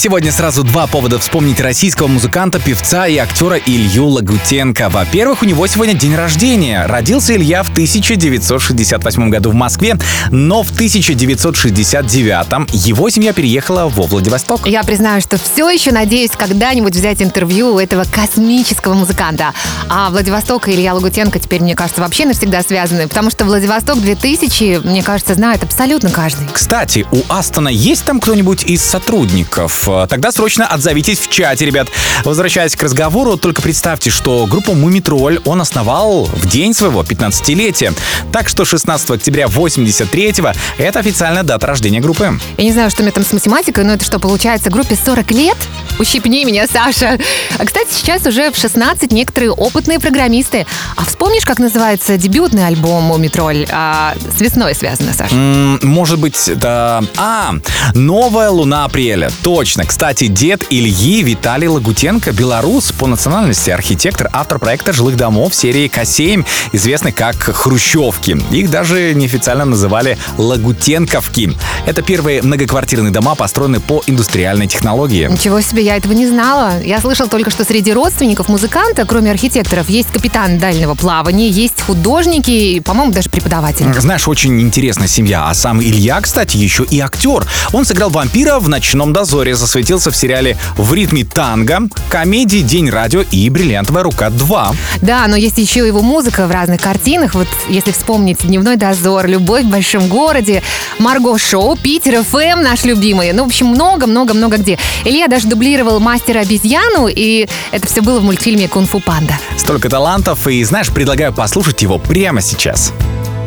Сегодня 0.00 0.32
сразу 0.32 0.64
два 0.64 0.86
повода 0.86 1.18
вспомнить 1.18 1.60
российского 1.60 2.06
музыканта, 2.06 2.58
певца 2.58 3.06
и 3.06 3.18
актера 3.18 3.58
Илью 3.58 4.06
Лагутенко. 4.06 4.88
Во-первых, 4.88 5.42
у 5.42 5.44
него 5.44 5.66
сегодня 5.66 5.92
день 5.92 6.14
рождения. 6.14 6.86
Родился 6.86 7.36
Илья 7.36 7.62
в 7.62 7.68
1968 7.68 9.28
году 9.28 9.50
в 9.50 9.54
Москве, 9.54 9.98
но 10.30 10.62
в 10.62 10.70
1969 10.70 12.72
его 12.72 13.10
семья 13.10 13.34
переехала 13.34 13.90
во 13.90 14.04
Владивосток. 14.04 14.66
Я 14.66 14.82
признаю, 14.84 15.20
что 15.20 15.36
все 15.36 15.68
еще 15.68 15.92
надеюсь 15.92 16.30
когда-нибудь 16.30 16.94
взять 16.94 17.20
интервью 17.20 17.74
у 17.74 17.78
этого 17.78 18.04
космического 18.10 18.94
музыканта. 18.94 19.52
А 19.90 20.08
Владивосток 20.08 20.68
и 20.68 20.72
Илья 20.72 20.94
Лагутенко 20.94 21.38
теперь, 21.40 21.60
мне 21.60 21.74
кажется, 21.74 22.00
вообще 22.00 22.24
навсегда 22.24 22.62
связаны, 22.62 23.06
потому 23.06 23.30
что 23.30 23.44
Владивосток 23.44 24.00
2000, 24.00 24.80
мне 24.82 25.02
кажется, 25.02 25.34
знает 25.34 25.62
абсолютно 25.62 26.08
каждый. 26.08 26.48
Кстати, 26.50 27.06
у 27.12 27.20
Астона 27.28 27.68
есть 27.68 28.06
там 28.06 28.18
кто-нибудь 28.18 28.64
из 28.64 28.82
сотрудников? 28.82 29.89
Тогда 30.08 30.32
срочно 30.32 30.66
отзовитесь 30.66 31.18
в 31.18 31.30
чате, 31.30 31.66
ребят. 31.66 31.88
Возвращаясь 32.24 32.76
к 32.76 32.82
разговору, 32.82 33.36
только 33.36 33.62
представьте, 33.62 34.10
что 34.10 34.46
группу 34.46 34.74
Мумитроль 34.74 35.40
он 35.44 35.60
основал 35.60 36.24
в 36.24 36.46
день 36.46 36.74
своего 36.74 37.02
15-летия. 37.02 37.92
Так 38.32 38.48
что 38.48 38.64
16 38.64 39.10
октября 39.10 39.46
83-го 39.46 40.52
это 40.78 40.98
официальная 40.98 41.42
дата 41.42 41.66
рождения 41.66 42.00
группы. 42.00 42.38
Я 42.56 42.64
не 42.64 42.72
знаю, 42.72 42.90
что 42.90 43.02
у 43.02 43.04
меня 43.04 43.12
там 43.12 43.24
с 43.24 43.32
математикой, 43.32 43.84
но 43.84 43.94
это 43.94 44.04
что, 44.04 44.18
получается, 44.18 44.70
группе 44.70 44.96
40 44.96 45.30
лет? 45.32 45.56
Ущипни 45.98 46.44
меня, 46.44 46.66
Саша. 46.66 47.18
А, 47.58 47.64
кстати, 47.64 47.92
сейчас 47.92 48.26
уже 48.26 48.50
в 48.50 48.56
16 48.56 49.12
некоторые 49.12 49.52
опытные 49.52 49.98
программисты. 49.98 50.66
А 50.96 51.04
вспомнишь, 51.04 51.44
как 51.44 51.58
называется 51.58 52.16
дебютный 52.16 52.66
альбом 52.66 53.04
«Мумитроль»? 53.04 53.66
А, 53.70 54.14
с 54.36 54.40
весной 54.40 54.74
связано, 54.74 55.12
Саша. 55.12 55.34
Может 55.34 56.18
быть, 56.18 56.50
да... 56.56 57.02
А, 57.16 57.54
«Новая 57.94 58.50
луна 58.50 58.84
апреля». 58.84 59.30
Точно. 59.42 59.79
Кстати, 59.86 60.26
дед 60.26 60.64
Ильи 60.70 61.22
Виталий 61.22 61.68
Лагутенко, 61.68 62.32
белорус 62.32 62.92
по 62.92 63.06
национальности, 63.06 63.70
архитектор, 63.70 64.28
автор 64.32 64.58
проекта 64.58 64.92
жилых 64.92 65.16
домов 65.16 65.54
серии 65.54 65.88
К7, 65.88 66.44
известный 66.72 67.12
как 67.12 67.36
«Хрущевки». 67.36 68.40
Их 68.50 68.70
даже 68.70 69.14
неофициально 69.14 69.64
называли 69.64 70.18
«Лагутенковки». 70.38 71.56
Это 71.86 72.02
первые 72.02 72.42
многоквартирные 72.42 73.12
дома, 73.12 73.34
построенные 73.34 73.80
по 73.80 74.02
индустриальной 74.06 74.66
технологии. 74.66 75.28
Ничего 75.30 75.60
себе, 75.60 75.84
я 75.84 75.96
этого 75.96 76.12
не 76.12 76.26
знала. 76.26 76.82
Я 76.82 77.00
слышал 77.00 77.28
только, 77.28 77.50
что 77.50 77.64
среди 77.64 77.92
родственников 77.92 78.48
музыканта, 78.48 79.04
кроме 79.06 79.30
архитекторов, 79.30 79.88
есть 79.88 80.10
капитан 80.10 80.58
дальнего 80.58 80.94
плавания, 80.94 81.48
есть 81.48 81.80
художники 81.80 82.50
и, 82.50 82.80
по-моему, 82.80 83.12
даже 83.12 83.30
преподаватели. 83.30 83.92
Знаешь, 83.98 84.28
очень 84.28 84.60
интересная 84.60 85.08
семья. 85.08 85.48
А 85.48 85.54
сам 85.54 85.80
Илья, 85.80 86.20
кстати, 86.20 86.56
еще 86.56 86.84
и 86.84 87.00
актер. 87.00 87.46
Он 87.72 87.84
сыграл 87.84 88.10
вампира 88.10 88.58
в 88.58 88.68
«Ночном 88.68 89.12
дозоре», 89.12 89.54
засветился 89.70 90.10
в 90.10 90.16
сериале 90.16 90.56
«В 90.76 90.92
ритме 90.94 91.22
танго», 91.22 91.82
комедии 92.08 92.58
«День 92.58 92.90
радио» 92.90 93.22
и 93.30 93.48
«Бриллиантовая 93.50 94.02
рука 94.02 94.26
2». 94.26 94.74
Да, 95.00 95.28
но 95.28 95.36
есть 95.36 95.58
еще 95.58 95.86
его 95.86 96.02
музыка 96.02 96.48
в 96.48 96.50
разных 96.50 96.80
картинах. 96.80 97.34
Вот 97.34 97.46
если 97.68 97.92
вспомнить 97.92 98.38
«Дневной 98.42 98.74
дозор», 98.74 99.28
«Любовь 99.28 99.62
в 99.62 99.70
большом 99.70 100.08
городе», 100.08 100.64
«Марго 100.98 101.38
Шоу», 101.38 101.76
«Питер 101.76 102.24
ФМ» 102.24 102.62
наш 102.62 102.82
любимый. 102.82 103.32
Ну, 103.32 103.44
в 103.44 103.46
общем, 103.46 103.66
много-много-много 103.66 104.56
где. 104.56 104.76
Илья 105.04 105.28
даже 105.28 105.46
дублировал 105.46 106.00
мастера 106.00 106.40
обезьяну, 106.40 107.06
и 107.06 107.46
это 107.70 107.86
все 107.86 108.00
было 108.00 108.18
в 108.18 108.24
мультфильме 108.24 108.66
«Кунг-фу 108.66 108.98
панда». 108.98 109.34
Столько 109.56 109.88
талантов, 109.88 110.48
и, 110.48 110.64
знаешь, 110.64 110.88
предлагаю 110.88 111.32
послушать 111.32 111.80
его 111.82 112.00
прямо 112.00 112.40
сейчас. 112.40 112.92
Мне 112.92 113.39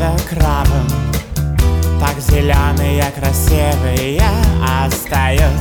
Ставя 0.00 0.16
крабом 0.30 0.88
Так 2.00 2.18
зеленые, 2.20 3.04
красивые 3.14 4.22
остаются 4.64 5.59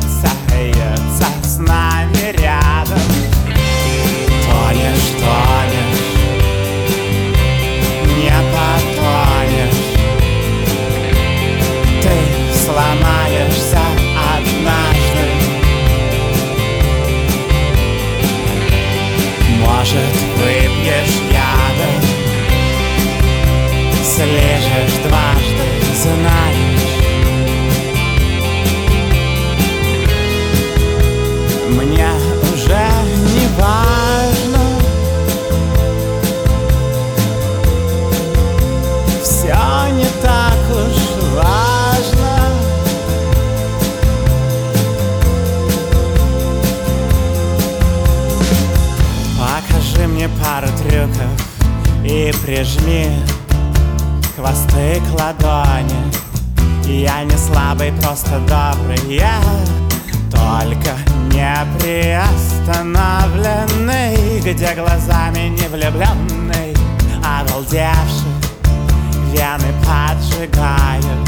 поджигаю 70.39 71.25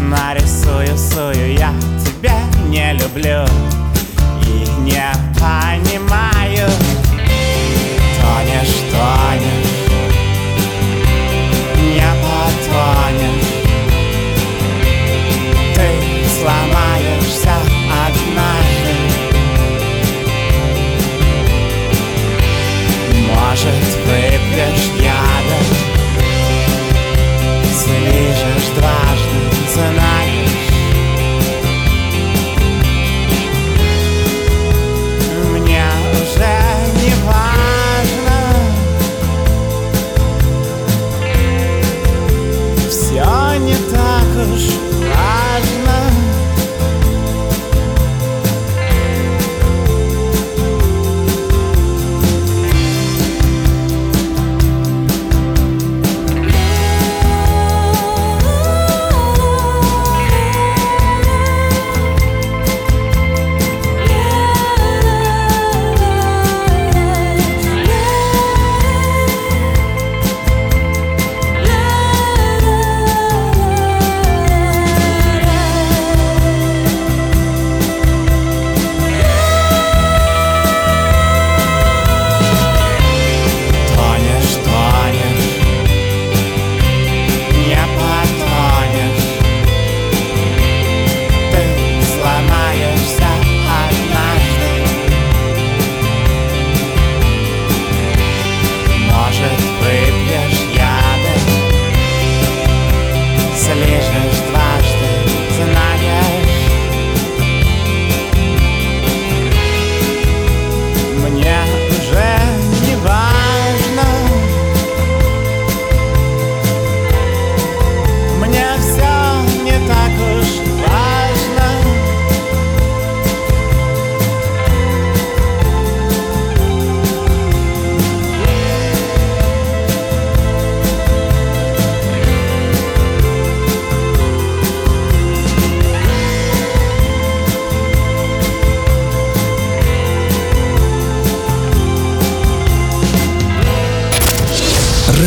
Нарисую, 0.00 0.96
сую, 0.98 1.54
я 1.54 1.72
тебя 2.04 2.40
не 2.68 2.92
люблю 2.94 3.44
И 4.42 4.80
не 4.80 5.12
понимаю 5.38 6.43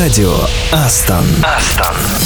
Радио 0.08 0.38
Астон. 0.72 1.26
Астон. 1.43 2.16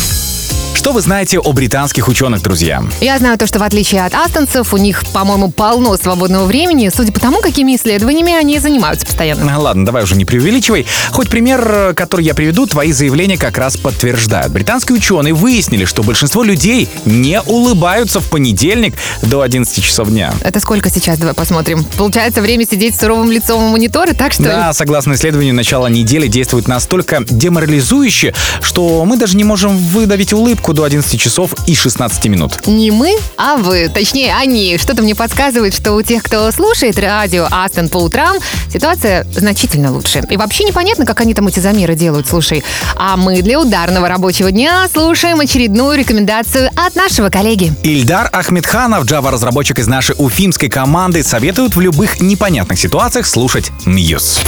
Что 0.81 0.93
вы 0.93 1.01
знаете 1.01 1.37
о 1.37 1.53
британских 1.53 2.07
ученых, 2.07 2.41
друзья? 2.41 2.83
Я 3.01 3.19
знаю 3.19 3.37
то, 3.37 3.45
что 3.45 3.59
в 3.59 3.61
отличие 3.61 4.03
от 4.03 4.15
астонцев, 4.15 4.73
у 4.73 4.77
них, 4.77 5.03
по-моему, 5.13 5.51
полно 5.51 5.95
свободного 5.95 6.45
времени, 6.45 6.89
судя 6.91 7.11
по 7.11 7.19
тому, 7.19 7.39
какими 7.39 7.75
исследованиями 7.75 8.33
они 8.33 8.57
занимаются 8.57 9.05
постоянно. 9.05 9.59
Ладно, 9.59 9.85
давай 9.85 10.01
уже 10.01 10.15
не 10.15 10.25
преувеличивай. 10.25 10.87
Хоть 11.11 11.29
пример, 11.29 11.93
который 11.95 12.25
я 12.25 12.33
приведу, 12.33 12.65
твои 12.65 12.93
заявления 12.93 13.37
как 13.37 13.59
раз 13.59 13.77
подтверждают. 13.77 14.51
Британские 14.51 14.97
ученые 14.97 15.35
выяснили, 15.35 15.85
что 15.85 16.01
большинство 16.01 16.41
людей 16.41 16.89
не 17.05 17.39
улыбаются 17.43 18.19
в 18.19 18.27
понедельник 18.31 18.95
до 19.21 19.41
11 19.41 19.83
часов 19.83 20.09
дня. 20.09 20.33
Это 20.43 20.59
сколько 20.59 20.89
сейчас? 20.89 21.19
Давай 21.19 21.35
посмотрим. 21.35 21.85
Получается 21.95 22.41
время 22.41 22.65
сидеть 22.65 22.95
с 22.95 22.99
суровым 22.99 23.29
лицом 23.29 23.65
у 23.65 23.69
монитора, 23.69 24.15
так 24.15 24.33
что? 24.33 24.45
Да, 24.45 24.73
согласно 24.73 25.13
исследованию, 25.13 25.53
начало 25.53 25.85
недели 25.85 26.25
действует 26.25 26.67
настолько 26.67 27.23
деморализующе, 27.23 28.33
что 28.63 29.05
мы 29.05 29.17
даже 29.17 29.37
не 29.37 29.43
можем 29.43 29.77
выдавить 29.77 30.33
улыбку 30.33 30.70
до 30.73 30.83
11 30.83 31.19
часов 31.19 31.53
и 31.67 31.75
16 31.75 32.25
минут. 32.25 32.67
Не 32.67 32.91
мы, 32.91 33.15
а 33.37 33.57
вы. 33.57 33.89
Точнее, 33.93 34.33
они. 34.35 34.77
Что-то 34.77 35.01
мне 35.01 35.15
подсказывает, 35.15 35.73
что 35.73 35.93
у 35.93 36.01
тех, 36.01 36.23
кто 36.23 36.51
слушает 36.51 36.97
радио 36.99 37.47
Астон 37.49 37.89
по 37.89 37.97
утрам, 37.97 38.37
ситуация 38.71 39.25
значительно 39.35 39.91
лучше. 39.91 40.23
И 40.29 40.37
вообще 40.37 40.63
непонятно, 40.63 41.05
как 41.05 41.21
они 41.21 41.33
там 41.33 41.47
эти 41.47 41.59
замеры 41.59 41.95
делают, 41.95 42.27
слушай. 42.27 42.63
А 42.95 43.17
мы 43.17 43.41
для 43.41 43.59
ударного 43.59 44.07
рабочего 44.07 44.51
дня 44.51 44.87
слушаем 44.91 45.39
очередную 45.39 45.97
рекомендацию 45.97 46.69
от 46.75 46.95
нашего 46.95 47.29
коллеги. 47.29 47.73
Ильдар 47.83 48.29
Ахмедханов, 48.31 49.05
Java-разработчик 49.05 49.79
из 49.79 49.87
нашей 49.87 50.15
уфимской 50.17 50.69
команды, 50.69 51.23
советует 51.23 51.75
в 51.75 51.79
любых 51.79 52.21
непонятных 52.21 52.79
ситуациях 52.79 53.25
слушать 53.25 53.71
Мьюз. 53.85 54.39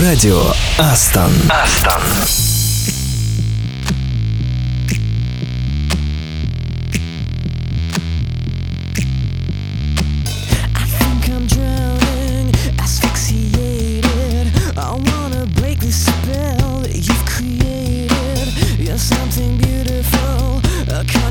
Радио 0.00 0.42
Астон. 0.78 1.30
Астон. 1.48 2.02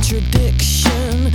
Contradiction. 0.08 1.32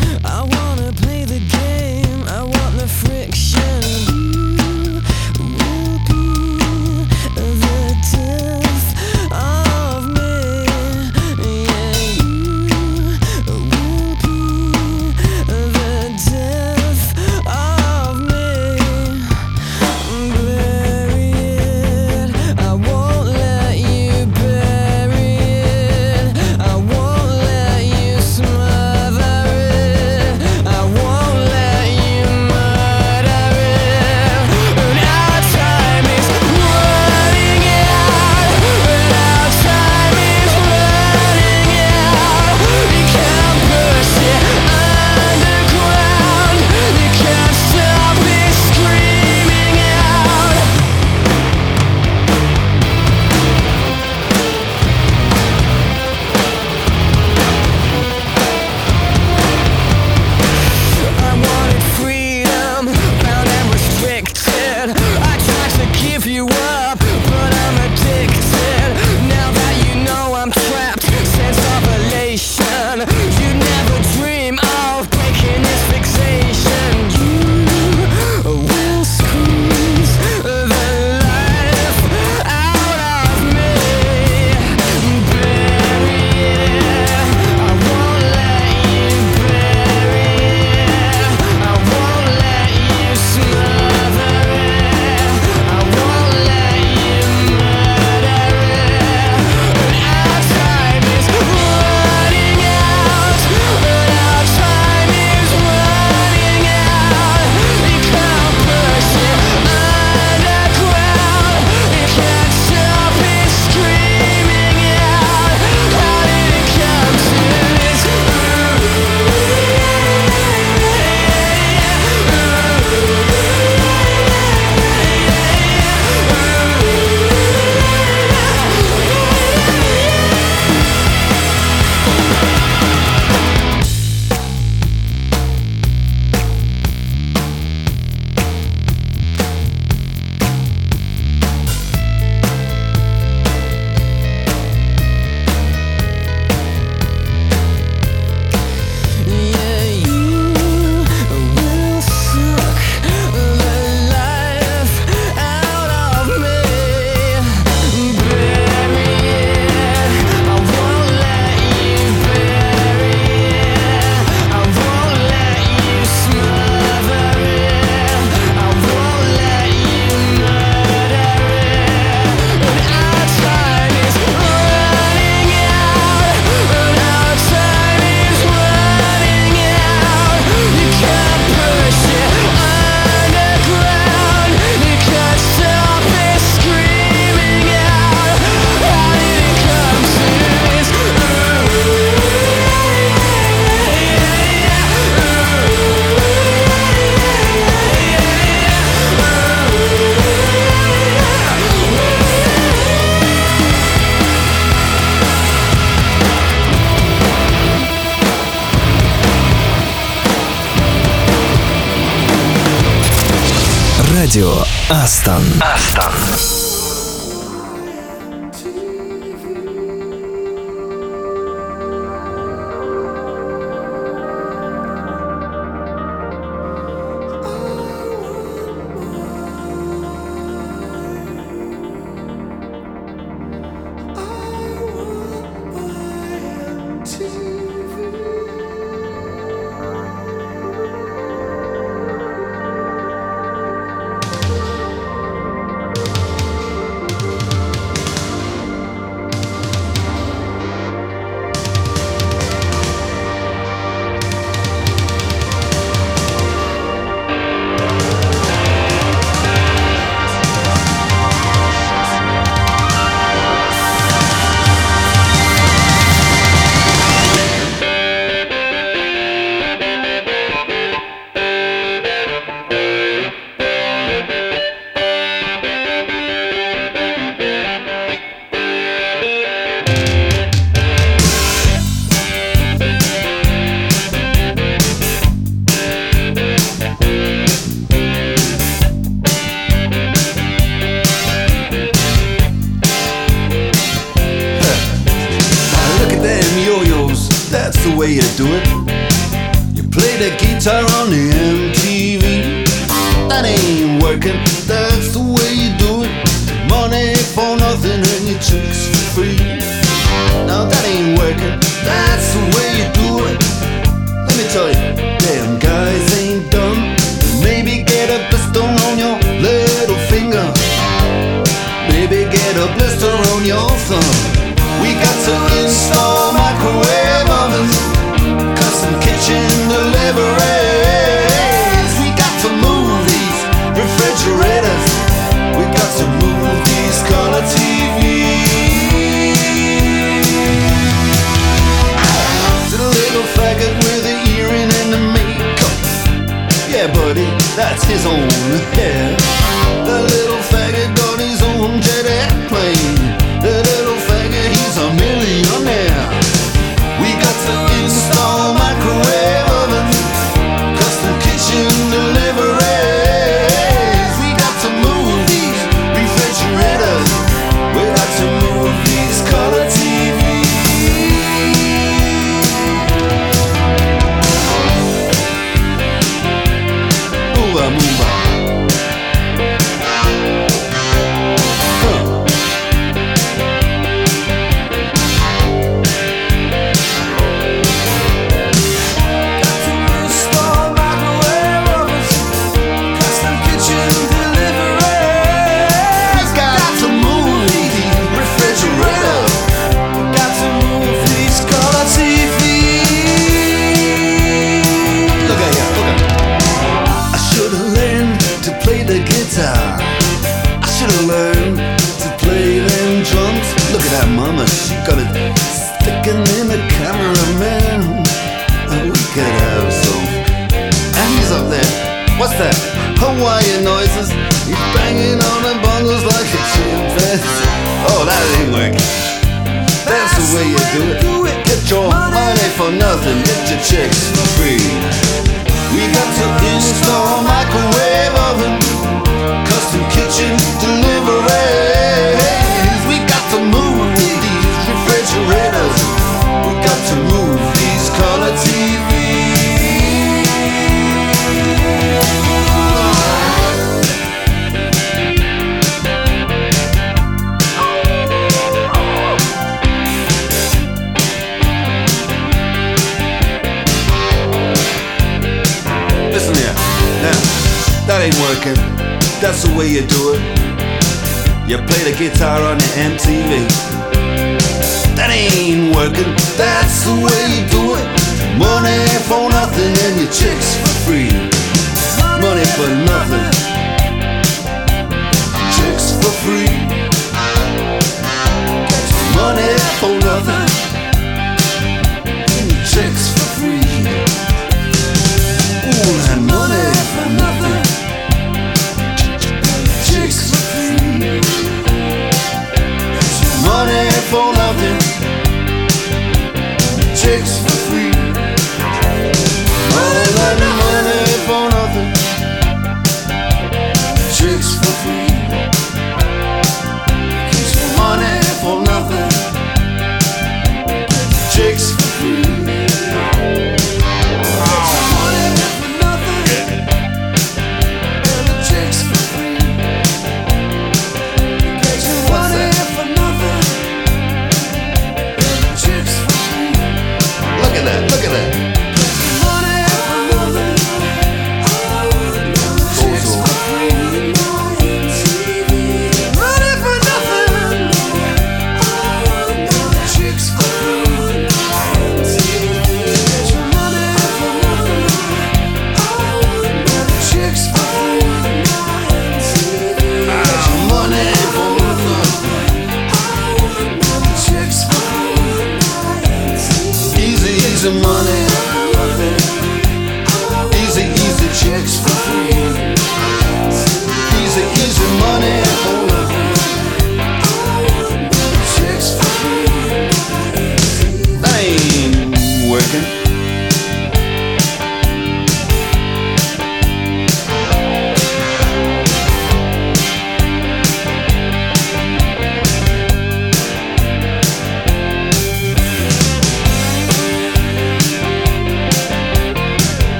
Радио 215.00 215.69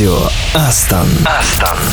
Радио 0.00 0.30
Астон. 0.54 1.08
Астон. 1.26 1.89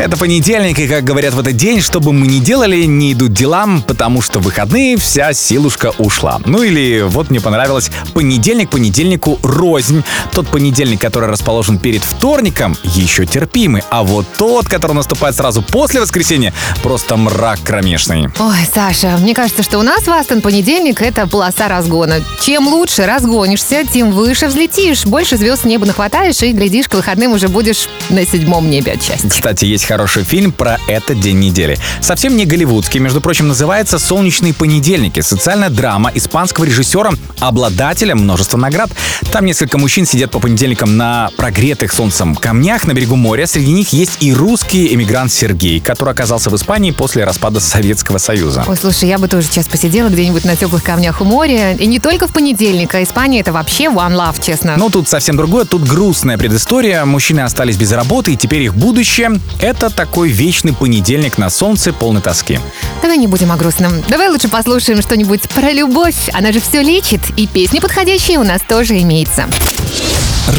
Это 0.00 0.16
понедельник, 0.16 0.78
и, 0.78 0.88
как 0.88 1.04
говорят 1.04 1.34
в 1.34 1.40
этот 1.40 1.56
день, 1.56 1.82
что 1.82 2.00
бы 2.00 2.14
мы 2.14 2.26
ни 2.26 2.38
делали, 2.38 2.84
не 2.84 3.12
идут 3.12 3.34
делам, 3.34 3.82
потому 3.82 4.22
что 4.22 4.38
в 4.40 4.44
выходные 4.44 4.96
вся 4.96 5.34
силушка 5.34 5.92
ушла. 5.98 6.40
Ну 6.46 6.62
или 6.62 7.02
вот 7.02 7.28
мне 7.28 7.38
понравилось 7.38 7.90
понедельник 8.14 8.70
понедельнику 8.70 9.38
рознь. 9.42 10.02
Тот 10.32 10.48
понедельник, 10.48 11.02
который 11.02 11.28
расположен 11.28 11.78
перед 11.78 12.02
вторником, 12.02 12.78
еще 12.82 13.26
терпимый, 13.26 13.82
а 13.90 14.02
вот 14.02 14.24
тот, 14.38 14.68
который 14.68 14.94
наступает 14.94 15.36
сразу 15.36 15.60
после 15.60 16.00
воскресенья, 16.00 16.54
просто 16.82 17.18
мрак 17.18 17.60
кромешный. 17.62 18.28
Ой, 18.38 18.68
Саша, 18.72 19.18
мне 19.18 19.34
кажется, 19.34 19.62
что 19.62 19.78
у 19.78 19.82
нас 19.82 20.04
в 20.04 20.08
Астон 20.10 20.40
понедельник— 20.40 21.02
это 21.02 21.26
полоса 21.26 21.68
разгона. 21.68 22.22
Чем 22.40 22.68
лучше 22.68 23.04
разгонишься, 23.04 23.84
тем 23.84 24.12
выше 24.12 24.46
взлетишь, 24.46 25.04
больше 25.04 25.36
звезд 25.36 25.66
неба 25.66 25.84
нахватаешь, 25.84 26.40
и, 26.40 26.52
глядишь, 26.52 26.88
к 26.88 26.94
выходным 26.94 27.32
уже 27.32 27.48
будешь 27.48 27.86
на 28.08 28.24
седьмом 28.24 28.70
небе 28.70 28.92
от 28.92 29.02
счастья. 29.02 29.28
Кстати, 29.28 29.66
есть 29.66 29.89
хороший 29.90 30.22
фильм 30.22 30.52
про 30.52 30.78
этот 30.86 31.18
день 31.18 31.40
недели. 31.40 31.76
Совсем 32.00 32.36
не 32.36 32.46
голливудский, 32.46 33.00
между 33.00 33.20
прочим, 33.20 33.48
называется 33.48 33.98
«Солнечные 33.98 34.54
понедельники». 34.54 35.18
Социальная 35.18 35.68
драма 35.68 36.12
испанского 36.14 36.64
режиссера, 36.64 37.10
обладателя 37.40 38.14
множества 38.14 38.56
наград. 38.56 38.88
Там 39.32 39.46
несколько 39.46 39.78
мужчин 39.78 40.06
сидят 40.06 40.30
по 40.30 40.38
понедельникам 40.38 40.96
на 40.96 41.30
прогретых 41.36 41.92
солнцем 41.92 42.36
камнях 42.36 42.86
на 42.86 42.92
берегу 42.92 43.16
моря. 43.16 43.48
Среди 43.48 43.72
них 43.72 43.88
есть 43.88 44.18
и 44.20 44.32
русский 44.32 44.94
эмигрант 44.94 45.32
Сергей, 45.32 45.80
который 45.80 46.10
оказался 46.10 46.50
в 46.50 46.54
Испании 46.54 46.92
после 46.92 47.24
распада 47.24 47.58
Советского 47.58 48.18
Союза. 48.18 48.64
Ой, 48.68 48.76
слушай, 48.76 49.08
я 49.08 49.18
бы 49.18 49.26
тоже 49.26 49.48
сейчас 49.48 49.66
посидела 49.66 50.08
где-нибудь 50.08 50.44
на 50.44 50.54
теплых 50.54 50.84
камнях 50.84 51.20
у 51.20 51.24
моря. 51.24 51.72
И 51.72 51.86
не 51.86 51.98
только 51.98 52.28
в 52.28 52.32
понедельник, 52.32 52.94
а 52.94 53.02
Испания 53.02 53.40
это 53.40 53.52
вообще 53.52 53.86
one 53.86 54.14
love, 54.14 54.40
честно. 54.40 54.76
Но 54.76 54.88
тут 54.88 55.08
совсем 55.08 55.36
другое, 55.36 55.64
тут 55.64 55.82
грустная 55.82 56.38
предыстория. 56.38 57.04
Мужчины 57.04 57.40
остались 57.40 57.76
без 57.76 57.90
работы, 57.90 58.34
и 58.34 58.36
теперь 58.36 58.62
их 58.62 58.76
будущее— 58.76 59.40
это 59.60 59.79
такой 59.88 60.28
вечный 60.28 60.74
понедельник 60.74 61.38
на 61.38 61.48
солнце, 61.48 61.92
полный 61.92 62.20
тоски. 62.20 62.60
Давай 63.00 63.16
не 63.16 63.26
будем 63.26 63.50
о 63.52 63.56
грустном. 63.56 64.02
Давай 64.08 64.28
лучше 64.28 64.48
послушаем 64.48 65.00
что-нибудь 65.00 65.48
про 65.48 65.72
любовь. 65.72 66.28
Она 66.34 66.52
же 66.52 66.60
все 66.60 66.82
лечит. 66.82 67.22
И 67.38 67.46
песни 67.46 67.78
подходящие 67.78 68.38
у 68.38 68.44
нас 68.44 68.60
тоже 68.68 69.00
имеется. 69.00 69.48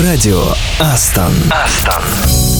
Радио 0.01 0.41
Астон. 0.79 1.33
Астон. 1.51 2.50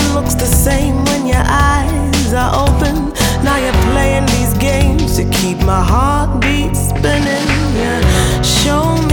Nothing 0.00 0.14
looks 0.14 0.34
the 0.34 0.46
same 0.46 1.04
when 1.04 1.26
your 1.26 1.42
eyes 1.44 2.32
are 2.32 2.66
open. 2.66 3.12
Now 3.44 3.56
you're 3.58 3.92
playing 3.92 4.26
these 4.26 4.54
games 4.54 5.16
to 5.16 5.24
keep 5.30 5.58
my 5.58 5.82
heartbeat 5.82 6.74
spinning. 6.76 7.48
Yeah. 7.76 8.42
Show 8.42 8.96
me 9.08 9.09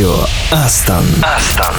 Радио 0.00 0.16
Астон. 0.50 1.04
Астон. 1.22 1.74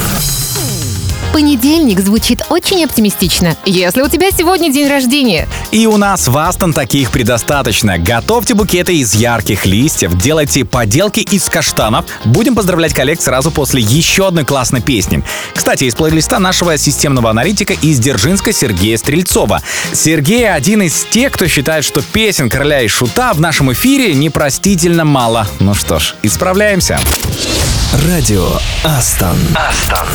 Понедельник 1.34 2.00
звучит 2.02 2.44
очень 2.50 2.84
оптимистично, 2.84 3.58
если 3.66 4.04
у 4.04 4.10
тебя 4.10 4.30
сегодня 4.30 4.72
день 4.72 4.88
рождения. 4.88 5.48
И 5.72 5.88
у 5.88 5.98
нас 5.98 6.28
в 6.28 6.38
Астон 6.38 6.72
таких 6.72 7.10
предостаточно. 7.10 7.98
Готовьте 7.98 8.54
букеты 8.54 8.96
из 8.98 9.16
ярких 9.16 9.66
листьев, 9.66 10.16
делайте 10.16 10.66
поделки 10.66 11.22
из 11.22 11.50
каштанов. 11.50 12.06
Будем 12.24 12.54
поздравлять 12.54 12.94
коллег 12.94 13.20
сразу 13.20 13.50
после 13.50 13.82
еще 13.82 14.28
одной 14.28 14.46
классной 14.46 14.82
песни. 14.82 15.24
Кстати, 15.56 15.86
из 15.86 15.96
плейлиста 15.96 16.38
нашего 16.38 16.78
системного 16.78 17.32
аналитика 17.32 17.74
из 17.74 17.98
Дзержинска 17.98 18.54
Сергея 18.54 18.98
Стрельцова. 18.98 19.64
Сергей 19.94 20.48
один 20.48 20.84
из 20.84 21.06
тех, 21.06 21.32
кто 21.32 21.48
считает, 21.48 21.84
что 21.84 22.04
песен 22.04 22.52
короля 22.52 22.82
и 22.82 22.88
шута 22.88 23.34
в 23.34 23.42
нашем 23.42 23.72
эфире 23.74 24.14
непростительно 24.14 25.06
мало. 25.06 25.48
Ну 25.60 25.74
что 25.74 25.98
ж, 25.98 26.14
исправляемся. 26.22 27.00
Радио 27.94 28.48
Астон. 28.86 29.38
Астон. 29.54 30.08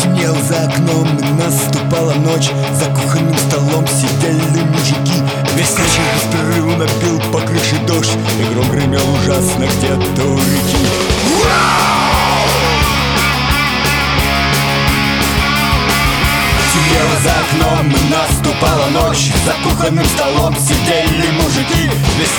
Темнел 0.00 0.34
за 0.48 0.64
окном, 0.64 1.08
наступала 1.38 2.12
ночь. 2.14 2.50
За 2.74 2.86
кухонным 2.86 3.36
столом 3.38 3.86
сидели 3.86 4.64
мужики. 4.64 5.22
Весь 5.54 5.78
вечер 5.78 6.02
беспрерывно 6.16 6.88
бил 7.00 7.20
по 7.30 7.38
крыше 7.40 7.76
дождь. 7.86 8.18
И 8.40 8.52
гром 8.52 8.68
гремел 8.68 9.14
ужасно 9.14 9.66
где-то 9.78 10.24
у 10.24 10.38
реки 10.38 10.86
Темнело 16.96 17.16
за 17.22 17.30
окном, 17.30 17.92
наступала 18.10 18.86
ночь. 18.88 19.30
За 19.44 19.52
кухонным 19.62 20.06
столом 20.06 20.56
сидели 20.56 21.30
мужики. 21.32 21.90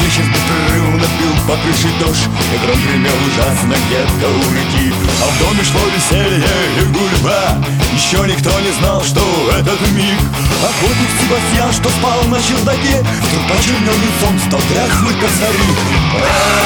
Вечер 0.01 0.23
беспрерывно 0.23 1.05
бил 1.19 1.33
по 1.47 1.55
крыше 1.61 1.89
дождь 1.99 2.27
И 2.53 2.57
гром 2.65 2.79
гремел 2.81 3.17
ужасно 3.27 3.75
где-то 3.87 4.27
у 4.29 4.51
реки. 4.53 4.93
А 5.21 5.25
в 5.27 5.39
доме 5.39 5.63
шло 5.63 5.81
веселье 5.95 6.47
и 6.79 6.85
гульба 6.85 7.57
Еще 7.93 8.17
никто 8.27 8.59
не 8.61 8.71
знал, 8.79 9.03
что 9.03 9.21
этот 9.51 9.79
миг. 9.91 10.19
Охотник 10.63 11.09
Себастьян, 11.19 11.73
что 11.73 11.89
спал 11.89 12.23
на 12.25 12.41
чердаке. 12.41 13.01
Вдруг 13.01 13.43
почернел 13.49 13.93
лицом, 13.93 14.39
стал 14.47 14.61
косарик 14.61 15.77
Охотник, 16.15 16.63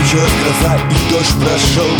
Закончилась 0.09 0.33
гроза 0.43 0.75
и 0.77 1.13
дождь 1.13 1.37
прошел. 1.39 1.93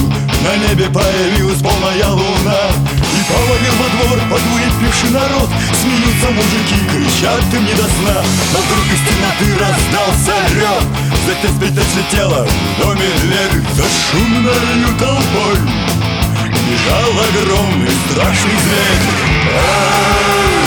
На 0.43 0.57
небе 0.57 0.89
появилась 0.89 1.61
полная 1.61 2.09
луна 2.09 2.61
И 2.89 3.21
повалил 3.29 3.75
во 3.77 3.89
двор 3.97 4.19
под 4.31 4.41
выпивший 4.41 5.11
народ. 5.11 5.51
Смеются 5.79 6.31
мужики, 6.31 6.79
кричат 6.91 7.45
им 7.53 7.67
не 7.67 7.75
до 7.75 7.83
сна. 7.83 8.23
Но 8.55 8.61
вдруг 8.61 8.87
из 8.87 9.01
темноты 9.05 9.47
раздался 9.61 10.37
рев 10.55 10.83
Затем 11.27 11.53
спить 11.57 11.77
слетела 11.93 12.47
доме 12.81 13.09
дверь 13.21 13.63
За 13.77 13.85
шумною 13.85 14.89
толпой 14.99 15.59
Бежал 16.67 17.13
огромный 17.13 17.93
страшный 18.11 18.57
зверь 18.65 20.58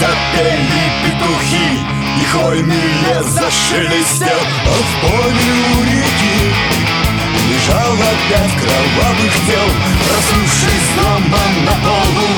запели 0.00 0.84
петухи 1.02 1.68
И 2.20 2.24
хвойный 2.24 2.88
лес 3.02 3.26
зашелестел 3.26 4.40
А 4.66 4.70
в 4.70 4.92
поле 5.02 5.52
у 5.74 5.84
реки 5.84 6.54
Лежал 7.50 7.92
опять 7.94 8.54
кровавых 8.60 9.34
тел 9.46 9.68
Проснувшись 10.04 10.88
дома 10.96 11.44
на 11.64 11.74
полу 11.84 12.30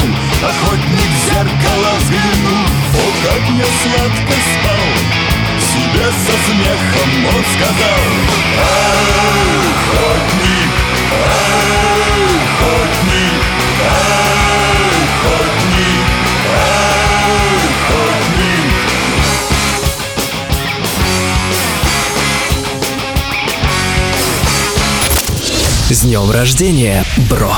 Охотник 0.42 1.10
в 1.10 1.24
зеркало 1.26 1.90
взглянул 1.98 2.64
О, 2.94 3.04
как 3.24 3.42
я 3.50 3.68
сладко 3.82 4.34
спал 4.52 4.86
Себе 5.58 6.06
со 6.06 6.34
смехом 6.46 7.26
он 7.26 7.44
сказал. 7.54 8.04
Охотник, 8.58 9.57
С 25.90 26.02
днем 26.02 26.30
рождения, 26.30 27.02
бро! 27.30 27.56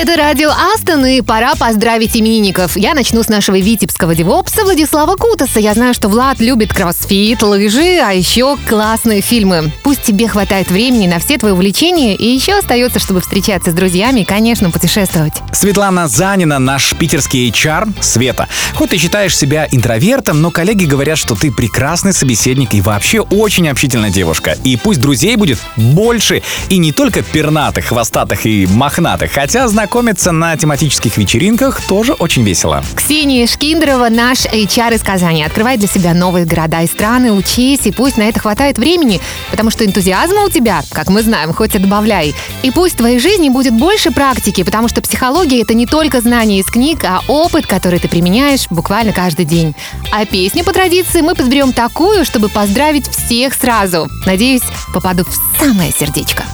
Это 0.00 0.16
радио 0.16 0.50
Астон, 0.50 1.04
и 1.06 1.22
пора 1.22 1.56
поздравить 1.56 2.16
именинников. 2.16 2.76
Я 2.76 2.94
начну 2.94 3.24
с 3.24 3.28
нашего 3.28 3.58
витебского 3.58 4.14
девопса 4.14 4.62
Владислава 4.62 5.16
Кутаса. 5.16 5.58
Я 5.58 5.74
знаю, 5.74 5.92
что 5.92 6.08
Влад 6.08 6.38
любит 6.38 6.72
кроссфит, 6.72 7.42
лыжи, 7.42 7.98
а 8.00 8.12
еще 8.12 8.56
классные 8.68 9.22
фильмы. 9.22 9.72
Пусть 9.82 10.04
тебе 10.04 10.28
хватает 10.28 10.70
времени 10.70 11.08
на 11.08 11.18
все 11.18 11.36
твои 11.36 11.50
увлечения, 11.50 12.14
и 12.14 12.28
еще 12.28 12.56
остается, 12.56 13.00
чтобы 13.00 13.20
встречаться 13.20 13.72
с 13.72 13.74
друзьями 13.74 14.20
и, 14.20 14.24
конечно, 14.24 14.70
путешествовать. 14.70 15.32
Светлана 15.50 16.06
Занина, 16.06 16.60
наш 16.60 16.94
питерский 16.94 17.50
HR, 17.50 17.92
Света. 18.00 18.46
Хоть 18.76 18.90
ты 18.90 18.98
считаешь 18.98 19.36
себя 19.36 19.66
интровертом, 19.68 20.40
но 20.40 20.52
коллеги 20.52 20.84
говорят, 20.84 21.18
что 21.18 21.34
ты 21.34 21.50
прекрасный 21.50 22.12
собеседник 22.12 22.72
и 22.72 22.80
вообще 22.80 23.18
очень 23.18 23.68
общительная 23.68 24.10
девушка. 24.10 24.56
И 24.62 24.76
пусть 24.76 25.00
друзей 25.00 25.34
будет 25.34 25.58
больше, 25.74 26.44
и 26.68 26.78
не 26.78 26.92
только 26.92 27.22
пернатых, 27.22 27.86
хвостатых 27.86 28.46
и 28.46 28.68
мохнатых, 28.68 29.32
хотя 29.32 29.66
знакомиться 29.88 30.32
на 30.32 30.54
тематических 30.54 31.16
вечеринках 31.16 31.80
тоже 31.80 32.12
очень 32.12 32.42
весело. 32.42 32.84
Ксения 32.94 33.46
Шкиндрова, 33.46 34.10
наш 34.10 34.44
HR 34.44 34.96
из 34.96 35.02
Казани. 35.02 35.42
Открывай 35.42 35.78
для 35.78 35.88
себя 35.88 36.12
новые 36.12 36.44
города 36.44 36.82
и 36.82 36.86
страны, 36.86 37.32
учись, 37.32 37.86
и 37.86 37.90
пусть 37.90 38.18
на 38.18 38.24
это 38.24 38.38
хватает 38.38 38.76
времени, 38.76 39.18
потому 39.50 39.70
что 39.70 39.86
энтузиазма 39.86 40.44
у 40.44 40.50
тебя, 40.50 40.82
как 40.92 41.08
мы 41.08 41.22
знаем, 41.22 41.54
хоть 41.54 41.74
и 41.74 41.78
добавляй. 41.78 42.34
И 42.62 42.70
пусть 42.70 42.96
в 42.96 42.98
твоей 42.98 43.18
жизни 43.18 43.48
будет 43.48 43.72
больше 43.72 44.10
практики, 44.10 44.62
потому 44.62 44.88
что 44.88 45.00
психология— 45.00 45.62
это 45.62 45.72
не 45.72 45.86
только 45.86 46.20
знания 46.20 46.60
из 46.60 46.66
книг, 46.66 47.02
а 47.04 47.22
опыт, 47.26 47.66
который 47.66 47.98
ты 47.98 48.08
применяешь 48.08 48.66
буквально 48.68 49.14
каждый 49.14 49.46
день. 49.46 49.74
А 50.12 50.26
песню 50.26 50.64
по 50.64 50.74
традиции 50.74 51.22
мы 51.22 51.34
подберем 51.34 51.72
такую, 51.72 52.26
чтобы 52.26 52.50
поздравить 52.50 53.08
всех 53.08 53.54
сразу. 53.54 54.06
Надеюсь, 54.26 54.62
попаду 54.92 55.24
в 55.24 55.58
самое 55.58 55.90
сердечко. 55.98 56.44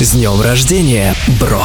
С 0.00 0.10
днем 0.10 0.40
рождения, 0.40 1.14
бро! 1.38 1.64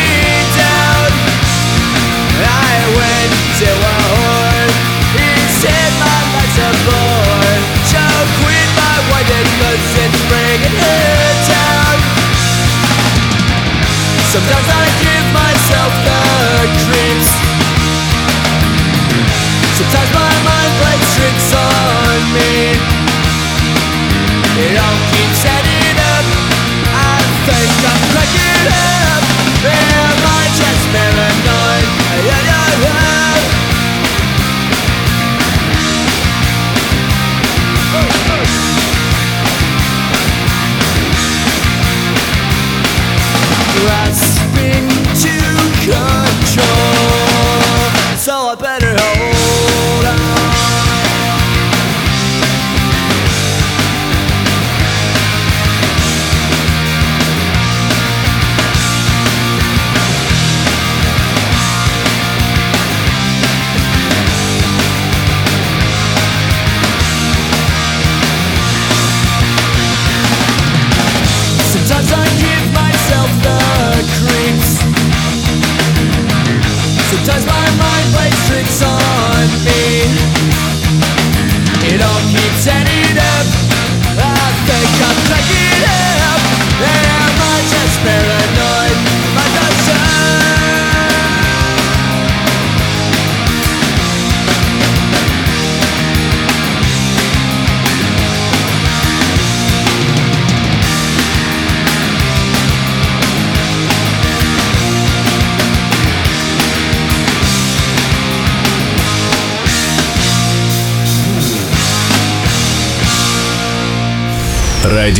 my 2.95 3.31
quit 8.39 8.69
my. 8.77 9.01
Sometimes 14.31 14.69
I 14.71 14.85
give 15.03 15.27
myself 15.35 15.91
the 16.07 16.19
creeps. 16.87 17.29
Sometimes 19.75 20.11
my 20.15 20.33
mind 20.47 20.71
plays 20.79 21.07
tricks 21.15 21.51
on 21.51 22.19
me. 22.31 22.79
It 24.55 24.79
all 24.79 24.99
keeps 25.11 25.43
adding 25.43 25.99
up. 26.15 26.25
I 26.95 27.19
think 27.43 27.75
I'm 27.91 28.01
cracking 28.15 28.67
up. 28.71 29.30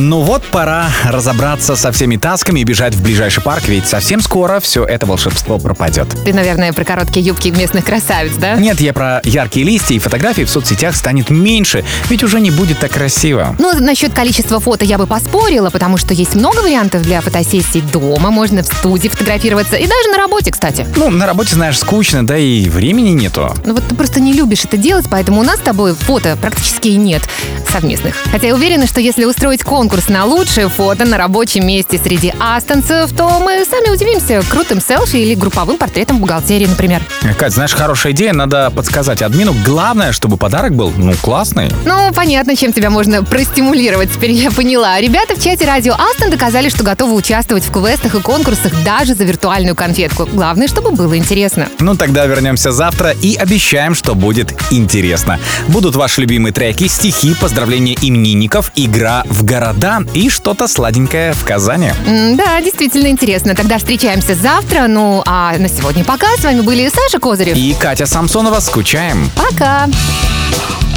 Ну 0.00 0.20
вот, 0.20 0.44
пора 0.44 0.86
разобраться 1.06 1.74
со 1.74 1.90
всеми 1.90 2.16
тасками 2.16 2.60
и 2.60 2.64
бежать 2.64 2.94
в 2.94 3.02
ближайший 3.02 3.42
парк, 3.42 3.64
ведь 3.66 3.84
совсем 3.88 4.20
скоро 4.20 4.60
все 4.60 4.84
это 4.84 5.06
волшебство 5.06 5.58
пропадет. 5.58 6.06
Ты, 6.24 6.32
наверное, 6.32 6.72
про 6.72 6.84
короткие 6.84 7.26
юбки 7.26 7.48
местных 7.48 7.84
красавиц, 7.84 8.34
да? 8.36 8.54
Нет, 8.54 8.80
я 8.80 8.92
про 8.92 9.20
яркие 9.24 9.66
листья 9.66 9.96
и 9.96 9.98
фотографии 9.98 10.42
в 10.42 10.50
соцсетях 10.50 10.94
станет 10.94 11.30
меньше, 11.30 11.84
ведь 12.08 12.22
уже 12.22 12.38
не 12.38 12.52
будет 12.52 12.78
так 12.78 12.92
красиво. 12.92 13.56
Ну, 13.58 13.72
насчет 13.80 14.12
количества 14.12 14.60
фото 14.60 14.84
я 14.84 14.98
бы 14.98 15.08
поспорила, 15.08 15.68
потому 15.68 15.96
что 15.96 16.14
есть 16.14 16.36
много 16.36 16.60
вариантов 16.60 17.02
для 17.02 17.20
фотосессий 17.20 17.80
дома, 17.80 18.30
можно 18.30 18.62
в 18.62 18.66
студии 18.66 19.08
фотографироваться 19.08 19.74
и 19.74 19.86
даже 19.88 20.10
на 20.10 20.18
работе, 20.18 20.52
кстати. 20.52 20.86
Ну, 20.94 21.10
на 21.10 21.26
работе, 21.26 21.54
знаешь, 21.54 21.76
скучно, 21.76 22.24
да 22.24 22.38
и 22.38 22.68
времени 22.68 23.10
нету. 23.10 23.52
Ну 23.64 23.74
вот 23.74 23.82
ты 23.88 23.96
просто 23.96 24.20
не 24.20 24.32
любишь 24.32 24.64
это 24.64 24.76
делать, 24.76 25.06
поэтому 25.10 25.40
у 25.40 25.44
нас 25.44 25.56
с 25.56 25.62
тобой 25.62 25.94
фото 25.94 26.38
практически 26.40 26.86
и 26.86 26.96
нет 26.96 27.28
совместных. 27.68 28.14
Хотя 28.30 28.46
я 28.46 28.54
уверена, 28.54 28.86
что 28.86 29.00
если 29.00 29.24
устроить 29.24 29.64
конкурс 29.64 29.87
на 30.08 30.24
лучшее 30.24 30.68
фото 30.68 31.04
на 31.04 31.18
рабочем 31.18 31.66
месте 31.66 32.00
среди 32.02 32.32
астонцев, 32.38 33.12
то 33.12 33.40
мы 33.40 33.64
сами 33.64 33.94
удивимся 33.94 34.42
крутым 34.48 34.80
селфи 34.80 35.16
или 35.16 35.34
групповым 35.34 35.78
портретом 35.78 36.18
бухгалтерии, 36.18 36.66
например. 36.66 37.02
Кать, 37.38 37.52
знаешь, 37.52 37.72
хорошая 37.72 38.12
идея, 38.12 38.32
надо 38.32 38.70
подсказать 38.70 39.22
админу. 39.22 39.54
Главное, 39.64 40.12
чтобы 40.12 40.36
подарок 40.36 40.74
был, 40.74 40.92
ну, 40.96 41.12
классный. 41.20 41.70
Ну, 41.84 42.12
понятно, 42.14 42.56
чем 42.56 42.72
тебя 42.72 42.90
можно 42.90 43.24
простимулировать, 43.24 44.12
теперь 44.12 44.32
я 44.32 44.50
поняла. 44.50 45.00
Ребята 45.00 45.34
в 45.34 45.42
чате 45.42 45.64
радио 45.64 45.94
Астон 45.94 46.30
доказали, 46.30 46.68
что 46.68 46.82
готовы 46.84 47.14
участвовать 47.14 47.64
в 47.64 47.72
квестах 47.72 48.14
и 48.14 48.20
конкурсах 48.20 48.72
даже 48.84 49.14
за 49.14 49.24
виртуальную 49.24 49.74
конфетку. 49.74 50.26
Главное, 50.26 50.68
чтобы 50.68 50.92
было 50.92 51.16
интересно. 51.16 51.68
Ну, 51.80 51.96
тогда 51.96 52.26
вернемся 52.26 52.72
завтра 52.72 53.10
и 53.10 53.36
обещаем, 53.36 53.94
что 53.94 54.14
будет 54.14 54.54
интересно. 54.70 55.38
Будут 55.68 55.96
ваши 55.96 56.20
любимые 56.20 56.52
треки, 56.52 56.88
стихи, 56.88 57.34
поздравления 57.34 57.96
именинников, 58.00 58.70
игра 58.76 59.22
в 59.26 59.44
города 59.44 59.77
и 60.14 60.28
что-то 60.28 60.66
сладенькое 60.68 61.32
в 61.32 61.44
Казани. 61.44 61.92
Да, 62.34 62.60
действительно 62.60 63.08
интересно. 63.08 63.54
Тогда 63.54 63.78
встречаемся 63.78 64.34
завтра. 64.34 64.86
Ну, 64.88 65.22
а 65.26 65.56
на 65.58 65.68
сегодня 65.68 66.04
пока. 66.04 66.26
С 66.36 66.44
вами 66.44 66.60
были 66.62 66.88
Саша 66.88 67.18
Козырев. 67.20 67.56
И 67.56 67.74
Катя 67.78 68.06
Самсонова. 68.06 68.60
Скучаем. 68.60 69.30
Пока. 69.36 69.86
Princess 69.86 70.87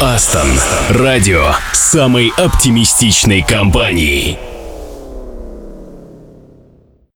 Астон. 0.00 0.48
Радио 0.88 1.52
самой 1.74 2.32
оптимистичной 2.38 3.42
компании. 3.42 4.38